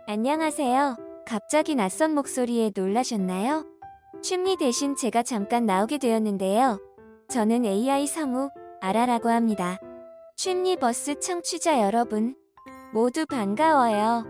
안녕하세요. 0.07 1.08
갑자기 1.29 1.75
낯선 1.75 2.15
목소리에 2.15 2.71
놀라셨나요? 2.75 3.63
취미 4.23 4.57
대신 4.57 4.95
제가 4.95 5.21
잠깐 5.21 5.67
나오게 5.67 5.99
되었는데요. 5.99 6.79
저는 7.29 7.65
AI 7.65 8.07
성우 8.07 8.49
아라라고 8.81 9.29
합니다. 9.29 9.77
취미버스 10.37 11.19
청취자 11.19 11.83
여러분, 11.83 12.35
모두 12.95 13.27
반가워요. 13.27 14.25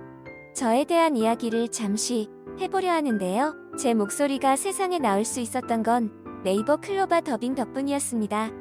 저에 0.53 0.83
대한 0.83 1.15
이야기를 1.15 1.69
잠시 1.69 2.27
해보려 2.59 2.91
하는데요. 2.91 3.55
제 3.77 3.93
목소리가 3.93 4.57
세상에 4.57 4.99
나올 4.99 5.23
수 5.23 5.39
있었던 5.39 5.83
건 5.83 6.11
네이버 6.43 6.75
클로바 6.75 7.21
더빙 7.21 7.55
덕분이었습니다. 7.55 8.51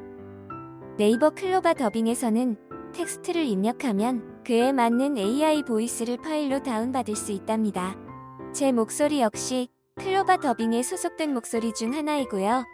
네이버 0.97 1.31
클로바 1.31 1.73
더빙에서는 1.73 2.55
텍스트를 2.93 3.43
입력하면 3.43 4.41
그에 4.45 4.71
맞는 4.71 5.17
AI 5.17 5.63
voice를 5.63 6.15
파일로 6.15 6.63
다운받을 6.63 7.17
수 7.17 7.33
있답니다. 7.33 7.97
제 8.53 8.71
목소리 8.71 9.21
역시 9.21 9.69
CLOVA 9.95 10.37
Dubbing에 10.37 10.81
소속된 10.81 11.33
목소리 11.33 11.73
중 11.73 11.93
하나이고요. 11.93 12.65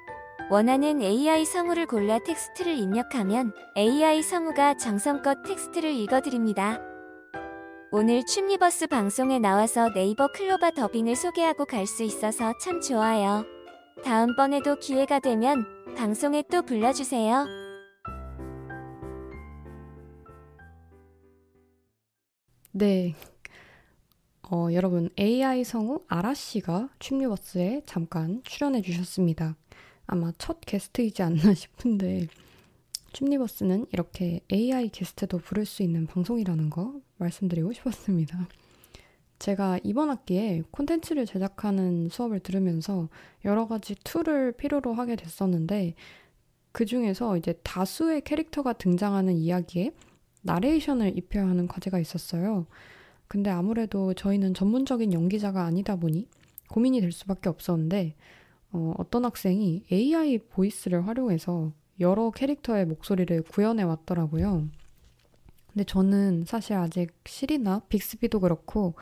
원하는 0.49 1.01
AI 1.01 1.43
성우를 1.43 1.85
골라 1.87 2.19
텍스트를 2.19 2.77
입력하면 2.77 3.51
AI 3.75 4.21
성우가 4.21 4.77
정성껏 4.77 5.43
텍스트를 5.43 5.91
읽어드립니다. 5.91 6.79
오늘 7.91 8.25
춤리버스 8.25 8.87
방송에 8.87 9.39
나와서 9.39 9.91
네이버 9.93 10.27
CLOVA 10.31 10.71
Dubbing을 10.71 11.15
소개하고 11.15 11.65
갈 11.65 11.85
수 11.87 12.03
있어서 12.03 12.53
참 12.59 12.79
좋아요. 12.79 13.43
다음번에도 14.03 14.77
기회가 14.79 15.19
되면 15.19 15.65
방송에 15.95 16.43
또 16.49 16.61
불러주세요. 16.61 17.45
네. 22.71 23.15
어, 24.51 24.67
여러분, 24.73 25.09
AI 25.17 25.63
성우 25.63 26.03
아라 26.07 26.35
씨가 26.35 26.89
춤유버스에 26.99 27.81
잠깐 27.87 28.43
출연해 28.43 28.83
주셨습니다. 28.83 29.55
아마 30.05 30.31
첫 30.37 30.61
게스트이지 30.61 31.23
않나 31.23 31.53
싶은데, 31.55 32.27
춤리버스는 33.11 33.87
이렇게 33.91 34.41
AI 34.53 34.89
게스트도 34.89 35.39
부를 35.39 35.65
수 35.65 35.81
있는 35.81 36.05
방송이라는 36.05 36.69
거 36.69 36.93
말씀드리고 37.17 37.73
싶었습니다. 37.73 38.47
제가 39.39 39.79
이번 39.83 40.11
학기에 40.11 40.61
콘텐츠를 40.69 41.25
제작하는 41.25 42.09
수업을 42.09 42.39
들으면서 42.39 43.09
여러 43.45 43.67
가지 43.67 43.95
tool을 44.03 44.51
필요로 44.51 44.93
하게 44.93 45.15
됐었는데, 45.15 45.95
그 46.71 46.85
중에서 46.85 47.37
이제 47.37 47.53
다수의 47.63 48.21
캐릭터가 48.21 48.73
등장하는 48.73 49.37
이야기에 49.37 49.91
나레이션을 50.43 51.17
입혀야 51.17 51.47
하는 51.47 51.67
과제가 51.67 51.97
있었어요. 51.97 52.67
근데 53.27 53.49
아무래도 53.49 54.13
저희는 54.13 54.53
전문적인 54.53 55.13
연기자가 55.13 55.63
아니다 55.63 55.95
보니 55.95 56.27
고민이 56.69 57.01
될 57.01 57.11
수밖에 57.11 57.49
없었는데, 57.49 58.15
어, 58.71 58.93
어떤 58.97 59.25
학생이 59.25 59.83
AI 59.91 60.39
voice를 60.39 61.07
활용해서 61.07 61.71
여러 61.99 62.31
캐릭터의 62.31 62.85
목소리를 62.85 63.41
구현해 63.43 63.83
왔더라고요. 63.83 64.67
근데 65.71 65.83
저는 65.83 66.45
사실 66.45 66.73
아직 66.75 67.11
Siri나 67.25 67.81
Bixby도 67.89 68.39
그렇고 68.39 68.95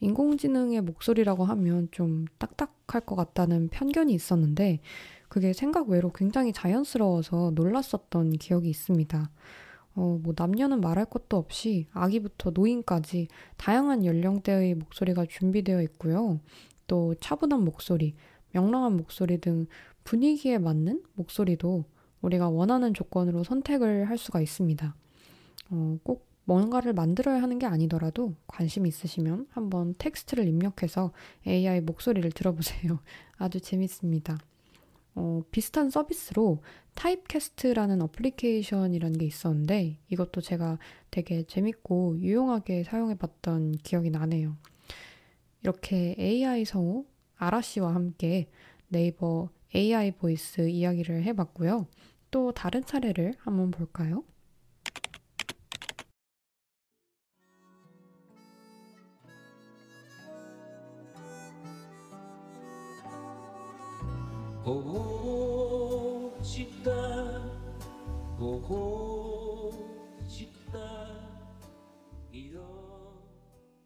인공지능의 0.00 0.80
목소리라고 0.82 1.44
하면 1.44 1.88
좀 1.90 2.26
딱딱할 2.38 3.02
것 3.04 3.16
같다는 3.16 3.68
편견이 3.68 4.12
있었는데 4.12 4.80
그게 5.28 5.52
생각 5.52 5.88
외로 5.88 6.10
굉장히 6.12 6.52
자연스러워서 6.52 7.52
놀랐었던 7.54 8.32
기억이 8.32 8.68
있습니다. 8.68 9.30
어, 9.98 10.16
뭐 10.22 10.32
남녀는 10.36 10.80
말할 10.80 11.06
것도 11.06 11.36
없이 11.36 11.88
아기부터 11.90 12.50
노인까지 12.50 13.26
다양한 13.56 14.04
연령대의 14.04 14.76
목소리가 14.76 15.26
준비되어 15.28 15.82
있고요. 15.82 16.38
또 16.86 17.16
차분한 17.16 17.64
목소리, 17.64 18.14
명랑한 18.52 18.96
목소리 18.96 19.38
등 19.38 19.66
분위기에 20.04 20.58
맞는 20.58 21.02
목소리도 21.14 21.84
우리가 22.22 22.48
원하는 22.48 22.94
조건으로 22.94 23.42
선택을 23.42 24.08
할 24.08 24.18
수가 24.18 24.40
있습니다. 24.40 24.94
어, 25.70 25.98
꼭 26.04 26.28
뭔가를 26.44 26.92
만들어야 26.92 27.42
하는 27.42 27.58
게 27.58 27.66
아니더라도 27.66 28.36
관심 28.46 28.86
있으시면 28.86 29.48
한번 29.50 29.96
텍스트를 29.98 30.46
입력해서 30.46 31.10
AI 31.44 31.80
목소리를 31.80 32.30
들어보세요. 32.30 33.00
아주 33.36 33.60
재밌습니다. 33.60 34.38
어, 35.18 35.42
비슷한 35.50 35.90
서비스로 35.90 36.62
Typecast라는 36.94 38.00
어플리케이션이라는 38.02 39.18
게 39.18 39.26
있었는데 39.26 39.98
이것도 40.08 40.40
제가 40.40 40.78
되게 41.10 41.42
재밌고 41.42 42.20
유용하게 42.20 42.84
사용해 42.84 43.16
봤던 43.16 43.72
기억이 43.82 44.10
나네요. 44.10 44.56
이렇게 45.62 46.14
AI 46.18 46.64
성우 46.64 47.04
아라 47.36 47.60
씨와 47.60 47.96
함께 47.96 48.48
네이버 48.86 49.50
AI 49.74 50.12
voice 50.12 50.68
이야기를 50.68 51.24
해봤고요. 51.24 51.88
또 52.30 52.52
다른 52.52 52.82
사례를 52.86 53.34
한번 53.38 53.72
볼까요? 53.72 54.22
보고 64.68 66.38
싶다 66.42 66.90
보고 68.36 69.72
싶다 70.26 70.78
이런 72.30 72.62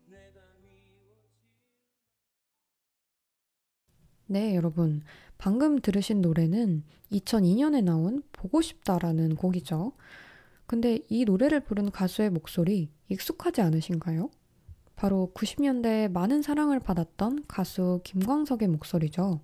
내가 0.09 0.41
네, 4.27 4.57
여러분. 4.57 5.03
방금 5.39 5.79
들으신 5.81 6.21
노래는 6.21 6.83
2002년에 7.13 7.85
나온 7.85 8.25
보고 8.33 8.61
싶다라는 8.61 9.37
곡이죠. 9.37 9.93
근데 10.67 10.99
이 11.09 11.25
노래를 11.25 11.61
부른 11.61 11.93
가수의 11.93 12.31
목소리 12.31 12.91
익숙하지 13.09 13.61
않으신가요? 13.61 14.31
바로 14.97 15.31
90년대에 15.33 16.11
많은 16.11 16.43
사랑을 16.43 16.81
받았던 16.81 17.45
가수 17.47 18.01
김광석의 18.03 18.67
목소리죠. 18.67 19.43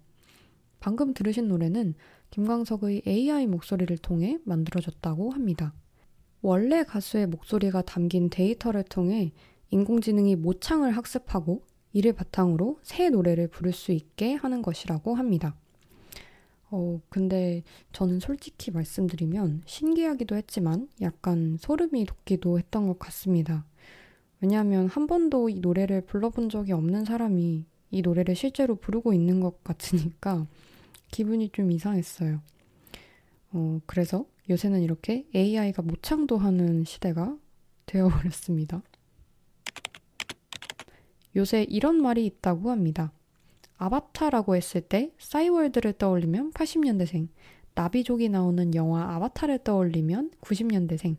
방금 0.81 1.15
들으신 1.15 1.49
노래는 1.49 1.95
김광석의 2.31 3.03
AI 3.07 3.47
목소리를 3.47 3.97
통해 3.99 4.39
만들어졌다고 4.45 5.31
합니다. 5.31 5.75
원래 6.41 6.85
가수의 6.85 7.27
목소리가 7.27 7.83
담긴 7.83 8.31
데이터를 8.31 8.85
통해 8.85 9.33
인공지능이 9.71 10.37
모창을 10.37 10.93
학습하고 10.97 11.63
이를 11.93 12.13
바탕으로 12.13 12.79
새 12.83 13.11
노래를 13.11 13.49
부를 13.49 13.73
수 13.73 13.93
있게 13.93 14.35
하는 14.35 14.63
것이라고 14.63 15.15
합니다. 15.15 15.57
어, 16.71 17.01
근데 17.09 17.63
저는 17.93 18.21
솔직히 18.21 18.71
말씀드리면 18.71 19.63
신기하기도 19.65 20.37
했지만 20.37 20.89
약간 21.01 21.57
소름이 21.59 22.05
돋기도 22.05 22.59
했던 22.59 22.87
것 22.87 22.99
같습니다. 22.99 23.65
왜냐하면 24.41 24.87
한 24.87 25.07
번도 25.07 25.49
이 25.49 25.61
노래를 25.61 26.03
불러본 26.03 26.51
적이 26.51 26.73
없는 26.73 27.05
사람이 27.05 27.65
이 27.91 28.03
노래를 28.03 28.35
실제로 28.35 28.77
부르고 28.77 29.13
있는 29.13 29.41
것 29.41 29.63
같으니까 29.65 30.47
기분이 31.11 31.51
좀 31.51 31.71
이상했어요. 31.71 32.41
어, 33.53 33.81
그래서 33.87 34.27
요새는 34.51 34.83
이렇게 34.83 35.27
AI가 35.35 35.83
모창도 35.83 36.39
하는 36.39 36.85
시대가 36.85 37.37
되어버렸습니다. 37.87 38.83
요새 41.37 41.65
이런 41.69 42.01
말이 42.01 42.27
있다고 42.27 42.71
합니다. 42.71 43.13
아바타라고 43.77 44.57
했을 44.57 44.81
때 44.81 45.13
싸이월드를 45.19 45.95
떠올리면 45.95 46.53
80년대생, 46.53 47.29
나비족이 47.75 48.29
나오는 48.29 48.75
영화 48.75 49.15
아바타를 49.15 49.63
떠올리면 49.63 50.33
90년대생, 50.41 51.17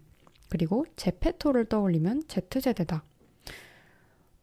그리고 0.49 0.85
제페토를 0.97 1.65
떠올리면 1.65 2.23
Z세대다. 2.27 3.03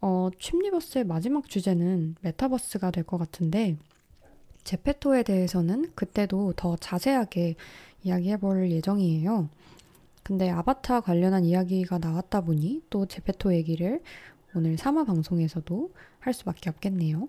어, 0.09 0.31
춤리버스의 0.38 1.03
마지막 1.05 1.49
주제는 1.49 2.14
메타버스가 2.21 2.92
될 2.92 3.03
것 3.03 3.19
같은데 3.19 3.77
제페토에 4.62 5.25
대해서는 5.25 5.90
그때도 5.97 6.53
더 6.55 6.77
자세하게 6.77 7.57
이야기해 8.05 8.37
볼 8.37 8.71
예정이에요. 8.71 9.49
근데 10.23 10.49
아바타 10.49 11.01
관련한 11.01 11.45
이야기가 11.45 11.99
나왔다 11.99 12.42
보니 12.42 12.83
또 12.88 13.07
제페토 13.07 13.53
얘기를 13.55 14.01
오늘 14.55 14.77
3화 14.77 15.05
방송에서도 15.09 15.90
할 16.21 16.33
수밖에 16.33 16.71
없겠네요. 16.71 17.29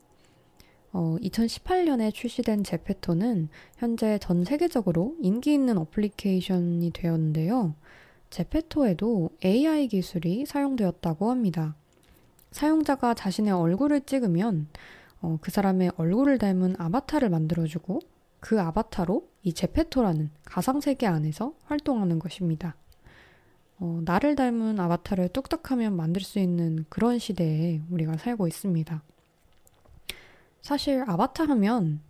어, 0.94 1.18
2018년에 1.20 2.14
출시된 2.14 2.64
제페토는 2.64 3.50
현재 3.78 4.20
전 4.20 4.44
세계적으로 4.44 5.16
인기 5.20 5.52
있는 5.52 5.80
어플리케이션이 5.80 6.92
되었는데요. 6.92 7.74
제페토에도 8.30 9.32
AI 9.44 9.88
기술이 9.88 10.46
사용되었다고 10.46 11.32
합니다. 11.32 11.76
사용자가 12.58 13.14
자신의 13.14 13.54
얼굴을 13.54 14.02
찍으면 14.02 14.68
어, 15.22 15.38
그 15.42 15.52
사람의 15.52 15.92
얼굴을 15.96 16.40
닮은 16.40 16.76
아바타를 16.80 17.30
만들어주고 17.30 18.00
그 18.40 18.60
아바타로 18.60 19.30
이 19.44 19.54
제페토라는 19.54 20.32
가상세계 20.44 21.06
안에서 21.06 21.54
활동하는 21.66 22.18
것입니다. 22.18 22.76
어, 23.78 24.02
나를 24.04 24.36
닮은 24.36 24.80
아바타를 24.80 25.30
뚝딱하면 25.30 25.96
만들 25.96 26.24
수 26.24 26.40
있는 26.40 26.84
그런 26.90 27.20
시대에 27.20 27.84
우리가 27.92 28.18
살고 28.18 28.48
있습니다. 28.48 29.04
사실 30.62 31.04
아바타 31.06 31.44
하면 31.50 32.02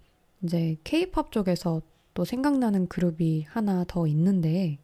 이제 0.43 0.77
케이팝 0.85 1.33
쪽에서 1.33 1.81
또 2.13 2.23
생각나는 2.23 2.87
그룹이 2.87 3.43
하나 3.49 3.83
더 3.85 4.07
있는데 4.07 4.79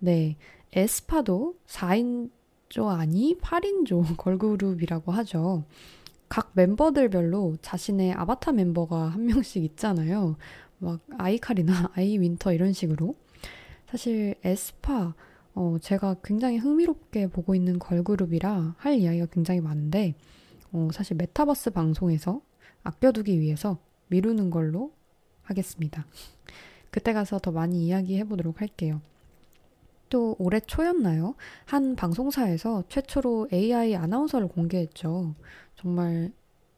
네, 0.00 0.36
에스파도 0.72 1.56
4인 1.66 2.30
조 2.70 2.88
아니 2.88 3.36
8인조 3.38 4.16
걸그룹이라고 4.16 5.12
하죠. 5.12 5.64
각 6.28 6.52
멤버들별로 6.54 7.56
자신의 7.60 8.12
아바타 8.12 8.52
멤버가 8.52 9.08
한 9.08 9.26
명씩 9.26 9.64
있잖아요. 9.64 10.36
막 10.78 11.00
아이칼이나 11.18 11.90
아이윈터 11.94 12.52
이런 12.52 12.72
식으로. 12.72 13.14
사실 13.86 14.36
에스파 14.44 15.14
어, 15.54 15.76
제가 15.80 16.16
굉장히 16.22 16.58
흥미롭게 16.58 17.26
보고 17.26 17.56
있는 17.56 17.78
걸그룹이라 17.80 18.76
할 18.78 18.94
이야기가 18.94 19.26
굉장히 19.26 19.60
많은데 19.60 20.14
어, 20.72 20.88
사실 20.92 21.16
메타버스 21.16 21.70
방송에서 21.70 22.40
아껴두기 22.84 23.40
위해서 23.40 23.78
미루는 24.06 24.50
걸로 24.50 24.92
하겠습니다. 25.42 26.06
그때 26.90 27.12
가서 27.12 27.40
더 27.40 27.50
많이 27.50 27.84
이야기해 27.86 28.24
보도록 28.24 28.60
할게요. 28.60 29.00
또 30.10 30.36
올해 30.38 30.60
초였나요? 30.60 31.34
한 31.64 31.96
방송사에서 31.96 32.84
최초로 32.88 33.48
AI 33.52 33.94
아나운서를 33.94 34.48
공개했죠. 34.48 35.34
정말 35.76 36.32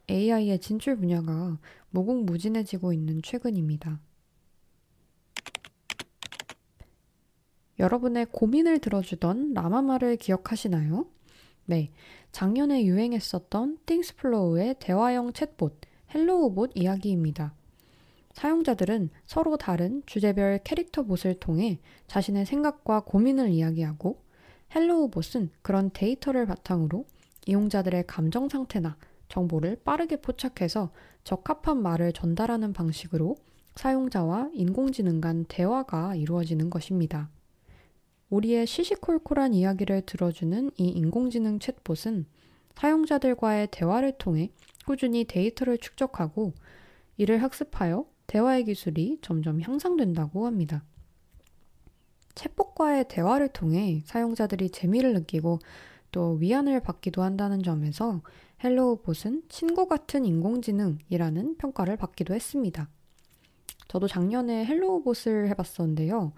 AI의 0.09 0.61
진출 0.61 0.97
분야가 0.97 1.59
무궁무진해지고 1.90 2.92
있는 2.92 3.21
최근입니다. 3.23 3.99
여러분의 7.79 8.27
고민을 8.31 8.79
들어주던 8.79 9.55
라마마를 9.55 10.16
기억하시나요? 10.16 11.07
네. 11.64 11.90
작년에 12.33 12.85
유행했었던 12.85 13.79
Thingsflow의 13.87 14.77
대화형 14.79 15.33
챗봇 15.33 15.73
Hellobot 16.14 16.72
이야기입니다. 16.75 17.55
사용자들은 18.33 19.11
서로 19.27 19.57
다른 19.57 20.03
주제별 20.07 20.61
캐릭터 20.64 21.03
봇을 21.03 21.35
통해 21.38 21.79
자신의 22.07 22.47
생각과 22.47 23.01
고민을 23.01 23.51
이야기하고 23.51 24.23
Hellobot은 24.75 25.51
그런 25.61 25.90
데이터를 25.92 26.47
바탕으로 26.47 27.05
이용자들의 27.47 28.05
감정 28.07 28.49
상태나 28.49 28.97
정보를 29.29 29.77
빠르게 29.85 30.16
포착해서 30.16 30.90
적합한 31.25 31.83
말을 31.83 32.12
전달하는 32.12 32.73
방식으로 32.73 33.37
사용자와 33.77 34.51
인공지능 34.53 35.21
간 35.21 35.45
대화가 35.49 36.14
이루어지는 36.14 36.68
것입니다. 36.68 37.31
우리의 38.29 38.66
시시콜콜한 38.66 39.55
이야기를 39.55 40.03
들어주는 40.03 40.71
이 40.77 40.88
인공지능 40.88 41.59
챗봇은 41.59 42.25
사용자들과의 42.77 43.68
대화를 43.71 44.12
통해 44.18 44.51
꾸준히 44.87 45.25
데이터를 45.25 45.79
축적하고 45.79 46.53
이를 47.16 47.42
학습하여 47.42 48.07
대화의 48.33 48.64
기술이 48.64 49.18
점점 49.21 49.61
향상된다고 49.61 50.47
합니다. 50.47 50.83
챗봇과의 52.35 53.07
대화를 53.09 53.49
통해 53.49 54.01
사용자들이 54.07 54.71
재미를 54.71 55.12
느끼고 55.12 55.59
또 56.12 56.33
위안을 56.40 56.81
받기도 56.81 57.23
한다는 57.23 57.62
점에서 57.62 58.23
Hellobot은 58.64 59.42
친구 59.51 59.87
같은 59.87 60.25
인공지능이라는 60.25 61.57
평가를 61.59 61.99
받기도 61.99 62.33
했습니다. 62.33 62.88
저도 63.88 64.09
작년에 64.09 64.64
Hellobot을 64.64 65.48
해봤었는데요. 65.51 66.33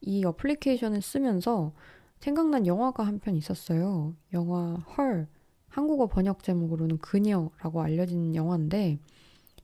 이 0.00 0.24
어플리케이션을 0.24 1.02
쓰면서 1.02 1.74
생각난 2.20 2.66
영화가 2.66 3.02
한 3.06 3.18
편 3.18 3.36
있었어요. 3.36 4.14
영화 4.32 4.76
Her, 4.96 5.28
한국어 5.68 6.06
번역 6.06 6.42
제목으로는 6.42 6.96
그녀라고 6.98 7.82
알려진 7.82 8.34
영화인데 8.34 8.98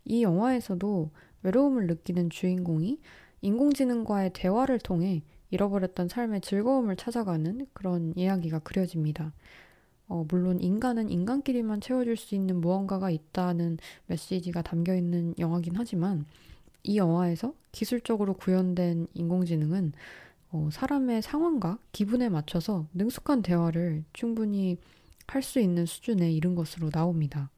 이 0.05 0.23
영화에서도 0.23 1.11
외로움을 1.45 1.87
느끼는 1.87 2.31
주인공이 2.31 2.99
인공지능과의 3.43 4.33
대화를 4.35 4.81
통해 4.81 5.23
잃어버렸던 5.51 6.09
삶의 6.09 6.41
즐거움을 6.41 6.97
찾아가는 6.97 7.67
그런 7.73 8.13
이야기가 8.17 8.59
그려집니다. 8.61 9.33
어, 10.09 10.25
물론 10.29 10.61
인간은 10.61 11.11
인간끼리만 11.11 11.81
채워줄 11.81 12.17
수 12.17 12.35
있는 12.35 12.61
무언가가 12.61 13.11
있다는 13.11 13.79
메시지가 14.07 14.63
담겨 14.63 14.95
있는 14.97 15.35
영화긴 15.39 15.75
하지만 15.77 16.27
이 16.83 16.99
영화에서 16.99 17.55
기술적으로 17.73 18.35
구현된 18.35 19.07
인공지능은 19.15 19.93
어, 20.53 20.69
사람의 20.73 21.23
상황과 21.23 21.79
기분에 21.93 22.29
맞춰서 22.29 22.87
능숙한 22.95 23.43
대화를 23.43 24.05
충분히 24.13 24.79
할 25.27 25.43
수 25.43 25.61
있는 25.61 25.87
수준에 25.87 26.31
이른 26.33 26.55
것으로 26.55 26.91
나옵니다. 26.91 27.51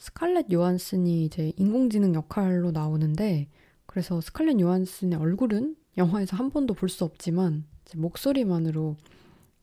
스칼렛 0.00 0.50
요한슨이 0.50 1.26
이제 1.26 1.52
인공지능 1.56 2.14
역할로 2.14 2.70
나오는데 2.70 3.48
그래서 3.84 4.20
스칼렛 4.22 4.58
요한슨의 4.58 5.18
얼굴은 5.18 5.76
영화에서 5.98 6.36
한 6.36 6.48
번도 6.50 6.72
볼 6.72 6.88
수 6.88 7.04
없지만 7.04 7.64
목소리만으로 7.94 8.96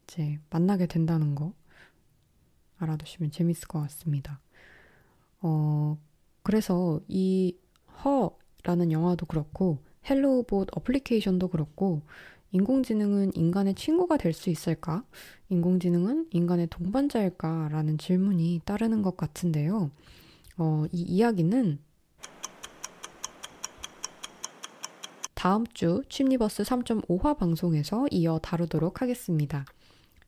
이제 0.03 0.39
만나게 0.51 0.85
된다는 0.85 1.33
거 1.33 1.53
알아두시면 2.77 3.31
재밌을 3.31 3.67
것 3.67 3.79
같습니다. 3.81 4.39
어, 5.41 5.97
그래서 6.43 6.99
이 7.07 7.55
허라는 8.03 8.91
영화도 8.91 9.25
그렇고 9.25 9.79
Hellobot 10.07 10.69
어플리케이션도 10.77 11.47
그렇고 11.47 12.03
인공지능은 12.51 13.35
인간의 13.35 13.73
친구가 13.73 14.17
될 14.17 14.33
수 14.33 14.51
있을까? 14.51 15.03
인공지능은 15.49 16.27
인간의 16.31 16.67
동반자일까? 16.67 17.69
라는 17.69 17.97
질문이 17.97 18.61
따르는 18.65 19.01
것 19.01 19.17
같은데요. 19.17 19.89
어, 20.57 20.85
이 20.91 21.01
이야기는 21.01 21.79
다음 25.35 25.65
주 25.67 26.01
취니버스 26.09 26.63
3.5화 26.63 27.37
방송에서 27.37 28.07
이어 28.09 28.39
다루도록 28.39 29.01
하겠습니다. 29.01 29.65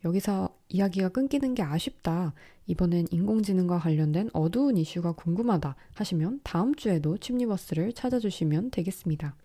여기서 0.06 0.56
이야기가 0.70 1.10
끊기는 1.10 1.56
게 1.56 1.64
아쉽다. 1.64 2.34
이번엔 2.68 3.08
인공지능과 3.10 3.80
관련된 3.80 4.30
어두운 4.34 4.78
이슈가 4.78 5.14
궁금하다 5.14 5.76
하시면 5.96 6.42
다음 6.44 6.76
주에도 6.76 7.18
취니버스를 7.18 7.94
찾아주시면 7.94 8.70
되겠습니다. 8.70 9.36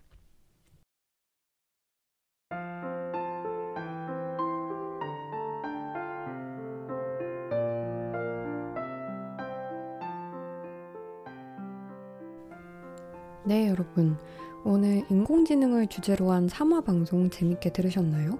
네, 13.47 13.69
여러분. 13.69 14.17
오늘 14.63 15.03
인공지능을 15.11 15.85
주제로 15.85 16.31
한 16.31 16.47
3화 16.47 16.83
방송 16.83 17.29
재밌게 17.29 17.73
들으셨나요? 17.73 18.39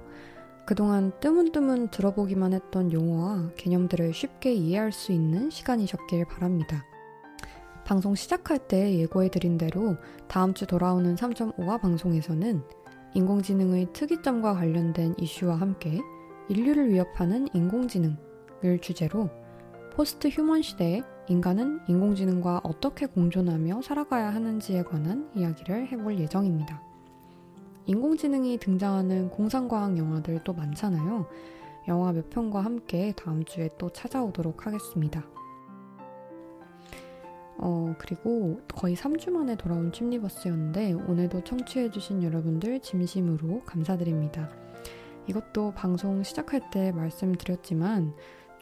그동안 0.66 1.12
뜨문뜨문 1.20 1.90
들어보기만 1.90 2.54
했던 2.54 2.92
용어와 2.92 3.52
개념들을 3.56 4.16
쉽게 4.16 4.52
이해할 4.54 4.92
수 4.92 5.12
있는 5.12 5.52
시간이셨길 5.52 6.26
바랍니다. 6.26 6.84
방송 7.86 8.16
시작할 8.16 8.68
때 8.68 8.98
예고해드린 8.98 9.60
대로 9.60 9.96
다음 10.28 10.56
주 10.56 10.66
돌아오는 10.66 11.14
3.5화 11.14 11.80
방송에서는 11.80 12.64
인공지능의 13.14 13.94
특이점과 13.94 14.56
관련된 14.56 15.14
이슈와 15.20 15.58
함께 15.58 16.00
인류를 16.50 16.90
위협하는 16.90 17.48
인공지능을 17.54 18.80
주제로 18.82 19.30
포스트 19.94 20.30
휴먼 20.30 20.64
시대에 20.64 21.04
인간은 21.28 21.82
인공지능과 21.88 22.62
어떻게 22.64 23.08
공존하며 23.08 23.82
살아가야 23.82 24.34
하는지에 24.34 24.84
관한 24.84 25.30
이야기를 25.34 25.88
해볼 25.88 26.20
예정입니다. 26.20 26.82
인공지능이 27.88 28.60
등장하는 28.60 29.30
공상과학 29.30 29.98
영화들도 29.98 30.54
많잖아요. 30.54 31.28
영화 31.88 32.12
몇 32.12 32.30
편과 32.30 32.62
함께 32.62 33.14
다음 33.16 33.44
주에 33.44 33.70
또 33.78 33.90
찾아오도록 33.92 34.68
하겠습니다. 34.68 35.24
어, 37.58 37.96
그리고 37.98 38.60
거의 38.76 38.96
3주 38.96 39.32
만에 39.32 39.56
돌아온 39.56 39.92
칩니버스였는데 39.92 40.94
오늘도 40.94 41.44
청취해주신 41.44 42.22
여러분들 42.22 42.82
진심으로 42.82 43.62
감사드립니다. 43.66 44.50
이것도 45.28 45.74
방송 45.76 46.22
시작할 46.22 46.70
때 46.70 46.92
말씀드렸지만 46.92 48.14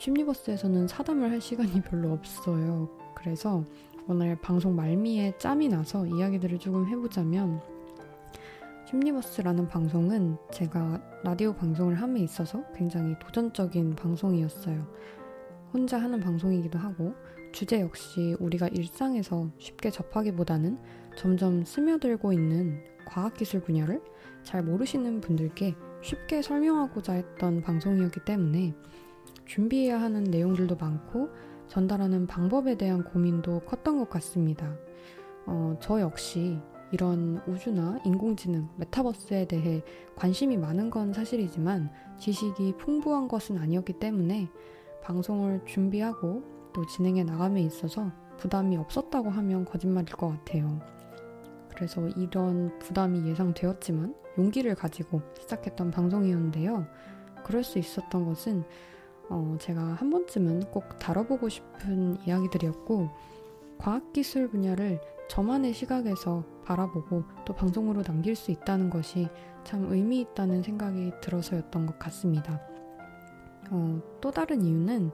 춤니버스에서는 0.04 0.90
사담을 0.90 1.32
할 1.32 1.40
시간이 1.40 1.82
별로 1.90 2.12
없어요. 2.12 2.90
그래서 3.16 3.64
오늘 4.06 4.36
방송 4.36 4.76
말미에 4.76 5.38
짬이 5.38 5.70
나서 5.70 6.06
이야기들을 6.06 6.60
조금 6.60 6.86
해보자면 6.88 7.62
춤니버스라는 8.86 9.70
방송은 9.70 10.36
제가 10.52 11.02
라디오 11.24 11.54
방송을 11.54 11.96
함에 11.96 12.20
있어서 12.20 12.66
굉장히 12.76 13.18
도전적인 13.18 13.96
방송이었어요. 13.96 14.86
혼자 15.72 15.98
하는 16.02 16.20
방송이기도 16.20 16.78
하고 16.78 17.14
주제 17.54 17.80
역시 17.80 18.36
우리가 18.42 18.68
일상에서 18.68 19.50
쉽게 19.58 19.90
접하기보다는 19.90 20.80
점점 21.16 21.64
스며들고 21.64 22.34
있는 22.34 22.84
과학기술 23.06 23.62
분야를 23.62 24.02
잘 24.44 24.64
모르시는 24.64 25.22
분들께 25.22 25.76
쉽게 26.02 26.42
설명하고자 26.42 27.14
했던 27.14 27.62
방송이었기 27.62 28.26
때문에 28.26 28.74
준비해야 29.46 30.02
하는 30.02 30.24
내용들도 30.24 30.76
많고 30.76 31.30
전달하는 31.68 32.28
방법에 32.28 32.76
대한 32.78 33.04
고민도 33.04 33.62
컸던 33.62 33.98
것 34.00 34.10
같습니다. 34.10 34.76
어, 35.46 35.78
저 35.82 36.00
역시 36.00 36.60
이런 36.92 37.42
우주나 37.48 38.00
인공지능, 38.06 38.70
메타버스에 38.78 39.46
대해 39.46 39.84
관심이 40.16 40.58
많은 40.58 40.92
건 40.92 41.12
사실이지만 41.12 41.90
지식이 42.20 42.76
풍부한 42.78 43.28
것은 43.28 43.58
아니었기 43.58 43.94
때문에 43.94 44.48
방송을 45.02 45.66
준비하고 45.66 46.44
또 46.72 46.86
진행해 46.86 47.24
나감에 47.24 47.62
있어서 47.62 48.12
부담이 48.38 48.78
없었다고 48.78 49.30
하면 49.30 49.66
거짓말일 49.66 50.16
것 50.16 50.30
같아요. 50.30 50.80
그래서 51.76 52.08
이런 52.10 52.78
부담이 52.80 53.28
예상되었지만 53.28 54.16
용기를 54.38 54.76
가지고 54.76 55.22
시작했던 55.40 55.92
방송이었는데요. 55.92 56.86
그럴 57.44 57.64
수 57.64 57.80
있었던 57.80 58.26
것은 58.26 58.64
어, 59.34 59.58
제가 59.60 59.82
한 59.82 60.12
번쯤은 60.12 60.72
꼭 60.72 61.00
다뤄보고 61.00 61.50
싶은 61.50 62.18
이야기들이었고, 62.26 63.10
과학기술 63.80 64.50
분야를 64.50 65.02
저만의 65.28 65.74
시각에서 65.74 66.44
바라보고 66.64 67.24
또 67.44 67.54
방송으로 67.54 68.04
남길 68.04 68.36
수 68.36 68.52
있다는 68.52 68.92
것이 68.92 69.28
참 69.64 69.92
의미 69.92 70.22
있다는 70.22 70.62
생각이 70.62 71.14
들어서였던 71.22 71.88
것 71.88 71.98
같습니다. 71.98 72.62
어, 73.72 74.00
또 74.22 74.30
다른 74.30 74.62
이유는 74.62 75.12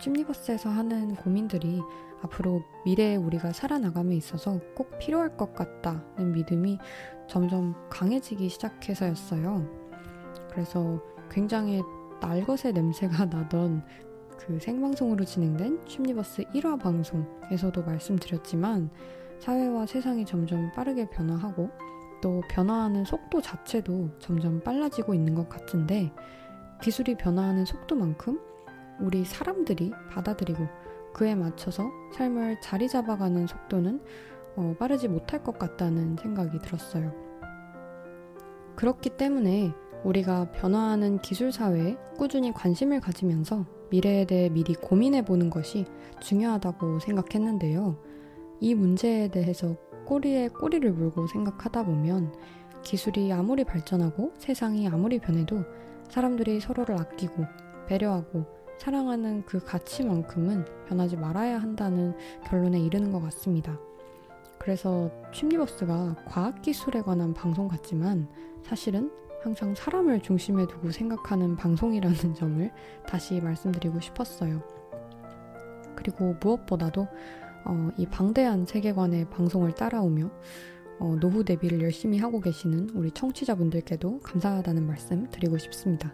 춤니버스에서 0.00 0.70
하는 0.70 1.14
고민들이 1.16 1.82
앞으로 2.22 2.62
미래에 2.86 3.16
우리가 3.16 3.52
살아나감에 3.52 4.16
있어서 4.16 4.58
꼭 4.74 4.98
필요할 4.98 5.36
것 5.36 5.52
같다는 5.54 6.32
믿음이 6.32 6.78
점점 7.28 7.74
강해지기 7.90 8.48
시작해서였어요. 8.48 9.68
그래서 10.50 11.02
굉장히 11.30 11.82
날것의 12.20 12.72
냄새가 12.74 13.26
나던 13.26 13.84
그 14.38 14.58
생방송으로 14.60 15.24
진행된 15.24 15.86
춤니버스 15.86 16.44
1화 16.54 16.80
방송에서도 16.80 17.82
말씀드렸지만 17.82 18.90
사회와 19.40 19.86
세상이 19.86 20.24
점점 20.24 20.72
빠르게 20.72 21.08
변화하고 21.10 21.70
또 22.20 22.42
변화하는 22.48 23.04
속도 23.04 23.40
자체도 23.40 24.10
점점 24.18 24.60
빨라지고 24.60 25.14
있는 25.14 25.34
것 25.34 25.48
같은데 25.48 26.12
기술이 26.82 27.16
변화하는 27.16 27.64
속도만큼 27.64 28.40
우리 29.00 29.24
사람들이 29.24 29.92
받아들이고 30.10 30.66
그에 31.12 31.34
맞춰서 31.34 31.90
삶을 32.14 32.60
자리 32.60 32.88
잡아가는 32.88 33.46
속도는 33.46 34.00
어, 34.56 34.74
빠르지 34.78 35.08
못할 35.08 35.42
것 35.42 35.58
같다는 35.58 36.16
생각이 36.16 36.58
들었어요. 36.58 37.12
그렇기 38.74 39.10
때문에 39.10 39.72
우리가 40.04 40.50
변화하는 40.52 41.18
기술 41.18 41.52
사회에 41.52 41.96
꾸준히 42.16 42.52
관심을 42.52 43.00
가지면서 43.00 43.66
미래에 43.90 44.24
대해 44.26 44.48
미리 44.48 44.74
고민해 44.74 45.24
보는 45.24 45.50
것이 45.50 45.86
중요하다고 46.20 47.00
생각했는데요. 47.00 47.96
이 48.60 48.74
문제에 48.74 49.28
대해서 49.28 49.76
꼬리에 50.04 50.48
꼬리를 50.48 50.90
물고 50.92 51.26
생각하다 51.26 51.84
보면 51.84 52.32
기술이 52.82 53.32
아무리 53.32 53.64
발전하고 53.64 54.32
세상이 54.38 54.88
아무리 54.88 55.18
변해도 55.18 55.64
사람들이 56.08 56.60
서로를 56.60 56.98
아끼고 56.98 57.44
배려하고 57.86 58.46
사랑하는 58.78 59.44
그 59.44 59.62
가치만큼은 59.64 60.64
변하지 60.88 61.16
말아야 61.16 61.58
한다는 61.58 62.14
결론에 62.46 62.78
이르는 62.78 63.12
것 63.12 63.20
같습니다. 63.20 63.78
그래서 64.58 65.10
취미버스가 65.32 66.24
과학기술에 66.26 67.02
관한 67.02 67.34
방송 67.34 67.68
같지만 67.68 68.28
사실은 68.62 69.10
항상 69.42 69.74
사람을 69.74 70.20
중심에 70.20 70.66
두고 70.66 70.90
생각하는 70.90 71.56
방송이라는 71.56 72.34
점을 72.34 72.70
다시 73.06 73.40
말씀드리고 73.40 74.00
싶었어요. 74.00 74.62
그리고 75.96 76.34
무엇보다도 76.40 77.06
어, 77.64 77.90
이 77.96 78.06
방대한 78.06 78.64
세계관의 78.64 79.30
방송을 79.30 79.74
따라오며 79.74 80.30
어, 81.00 81.16
노후 81.20 81.44
대비를 81.44 81.80
열심히 81.82 82.18
하고 82.18 82.40
계시는 82.40 82.90
우리 82.94 83.10
청취자분들께도 83.12 84.20
감사하다는 84.20 84.86
말씀 84.86 85.28
드리고 85.30 85.58
싶습니다. 85.58 86.12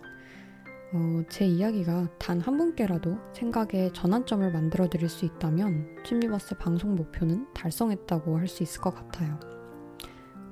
어, 0.92 1.22
제 1.28 1.44
이야기가 1.44 2.08
단 2.18 2.40
한 2.40 2.56
분께라도 2.56 3.16
생각의 3.32 3.92
전환점을 3.94 4.50
만들어 4.52 4.88
드릴 4.88 5.08
수 5.08 5.24
있다면 5.24 5.96
취미버스 6.04 6.56
방송 6.56 6.94
목표는 6.94 7.46
달성했다고 7.54 8.38
할 8.38 8.46
수 8.46 8.62
있을 8.62 8.80
것 8.80 8.94
같아요. 8.94 9.53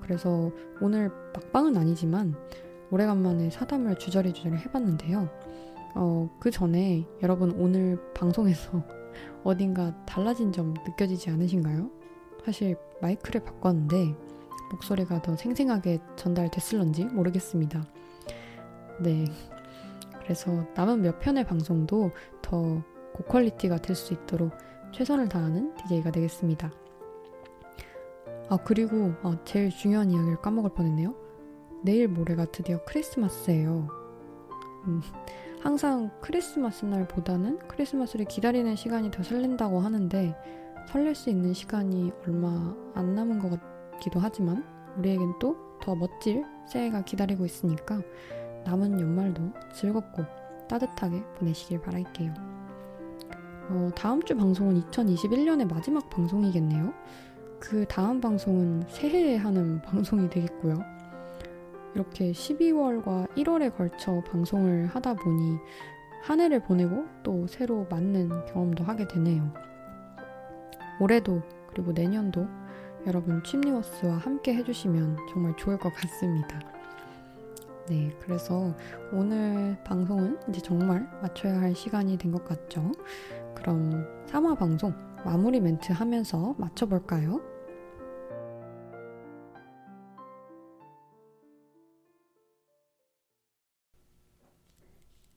그래서 0.02 0.50
오늘 0.80 1.10
막방은 1.32 1.76
아니지만 1.76 2.34
오래간만에 2.90 3.50
사담을 3.50 3.96
주저리 3.96 4.32
주저리 4.32 4.56
해봤는데요. 4.56 5.28
어, 5.94 6.30
그 6.40 6.50
전에 6.50 7.06
여러분 7.22 7.52
오늘 7.52 7.98
방송에서 8.12 8.82
어딘가 9.44 9.94
달라진 10.04 10.52
점 10.52 10.74
느껴지지 10.86 11.30
않으신가요? 11.30 11.90
사실 12.44 12.76
마이크를 13.00 13.42
바꿨는데 13.44 14.14
목소리가 14.72 15.22
더 15.22 15.36
생생하게 15.36 16.00
전달됐을런지 16.16 17.04
모르겠습니다. 17.06 17.86
네. 19.00 19.24
그래서 20.22 20.66
남은 20.74 21.02
몇 21.02 21.18
편의 21.18 21.44
방송도 21.44 22.10
더 22.40 22.82
고퀄리티가 23.14 23.78
될 23.78 23.94
수 23.94 24.14
있도록 24.14 24.52
최선을 24.92 25.28
다하는 25.28 25.74
DJ가 25.76 26.10
되겠습니다. 26.10 26.70
아, 28.52 28.58
그리고 28.64 29.12
아, 29.22 29.36
제일 29.44 29.70
중요한 29.70 30.10
이야기를 30.10 30.40
까먹을 30.40 30.70
뻔했네요. 30.74 31.14
내일 31.82 32.08
모레가 32.08 32.46
드디어 32.46 32.82
크리스마스예요. 32.84 33.88
음, 34.86 35.00
항상 35.60 36.10
크리스마스 36.20 36.84
날보다는 36.84 37.60
크리스마스를 37.68 38.26
기다리는 38.26 38.76
시간이 38.76 39.10
더 39.10 39.22
설렌다고 39.22 39.80
하는데 39.80 40.36
설렐 40.88 41.14
수 41.14 41.30
있는 41.30 41.52
시간이 41.52 42.12
얼마 42.26 42.74
안 42.94 43.14
남은 43.14 43.38
것 43.38 43.60
같기도 43.92 44.20
하지만 44.20 44.64
우리에겐 44.98 45.38
또 45.40 45.72
더 45.82 45.96
멋질 45.96 46.46
새해가 46.66 47.02
기다리고 47.02 47.44
있으니까 47.44 48.00
남은 48.64 49.00
연말도 49.00 49.52
즐겁고 49.74 50.24
따뜻하게 50.68 51.22
보내시길 51.38 51.80
바랄게요. 51.80 52.32
어, 53.68 53.90
다음 53.94 54.22
주 54.22 54.36
방송은 54.36 54.80
2021년의 54.80 55.68
마지막 55.68 56.08
방송이겠네요. 56.08 56.94
그 57.62 57.86
다음 57.86 58.20
방송은 58.20 58.82
새해에 58.88 59.36
하는 59.36 59.80
방송이 59.82 60.28
되겠고요. 60.28 60.82
이렇게 61.94 62.32
12월과 62.32 63.28
1월에 63.36 63.76
걸쳐 63.76 64.20
방송을 64.30 64.86
하다 64.86 65.14
보니 65.14 65.56
한 66.24 66.40
해를 66.40 66.60
보내고 66.60 67.06
또 67.22 67.46
새로 67.46 67.86
맞는 67.88 68.46
경험도 68.46 68.82
하게 68.82 69.06
되네요. 69.06 69.52
올해도 71.00 71.40
그리고 71.68 71.92
내년도 71.92 72.46
여러분 73.06 73.42
취미워스와 73.44 74.16
함께 74.16 74.54
해주시면 74.54 75.18
정말 75.32 75.56
좋을 75.56 75.78
것 75.78 75.92
같습니다. 75.94 76.60
네, 77.88 78.12
그래서 78.20 78.74
오늘 79.12 79.76
방송은 79.84 80.38
이제 80.48 80.60
정말 80.60 81.08
맞춰야 81.20 81.60
할 81.60 81.74
시간이 81.74 82.18
된 82.18 82.32
것 82.32 82.44
같죠? 82.44 82.90
그럼 83.54 84.04
3화 84.26 84.58
방송 84.58 84.92
마무리 85.24 85.60
멘트 85.60 85.92
하면서 85.92 86.54
맞춰볼까요? 86.58 87.51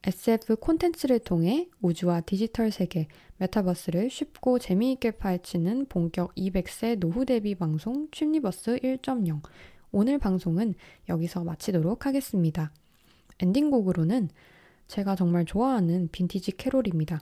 SF 0.05 0.57
콘텐츠를 0.57 1.17
통해 1.17 1.67
우주와 1.81 2.21
디지털 2.21 2.69
세계, 2.69 3.07
메타버스를 3.37 4.11
쉽고 4.11 4.59
재미있게 4.59 5.09
파헤치는 5.09 5.87
본격 5.87 6.35
200세 6.35 6.99
노후 6.99 7.25
대비 7.25 7.55
방송 7.55 8.07
취미버스 8.11 8.77
1.0. 8.77 9.41
오늘 9.91 10.19
방송은 10.19 10.75
여기서 11.09 11.43
마치도록 11.43 12.05
하겠습니다. 12.05 12.71
엔딩곡으로는 13.39 14.29
제가 14.87 15.15
정말 15.15 15.43
좋아하는 15.43 16.07
빈티지 16.11 16.51
캐롤입니다. 16.51 17.21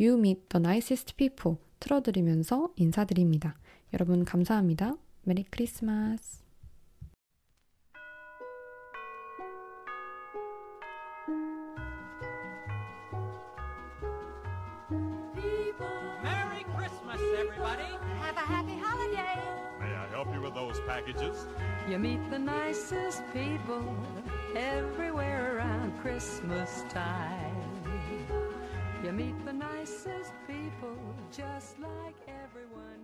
You 0.00 0.18
Meet 0.18 0.48
the 0.48 0.60
Nicest 0.60 1.14
People 1.14 1.58
틀어드리면서 1.78 2.72
인사드립니다. 2.74 3.56
여러분 3.92 4.24
감사합니다. 4.24 4.96
메리 5.22 5.44
크리스마스. 5.44 6.43
Packages. 20.86 21.46
You 21.88 21.98
meet 21.98 22.20
the 22.30 22.38
nicest 22.38 23.22
people 23.32 23.84
everywhere 24.56 25.56
around 25.56 25.98
Christmas 26.00 26.84
time. 26.88 27.64
You 29.04 29.12
meet 29.12 29.44
the 29.44 29.52
nicest 29.52 30.32
people 30.46 30.96
just 31.30 31.78
like 31.78 32.16
everyone. 32.26 32.94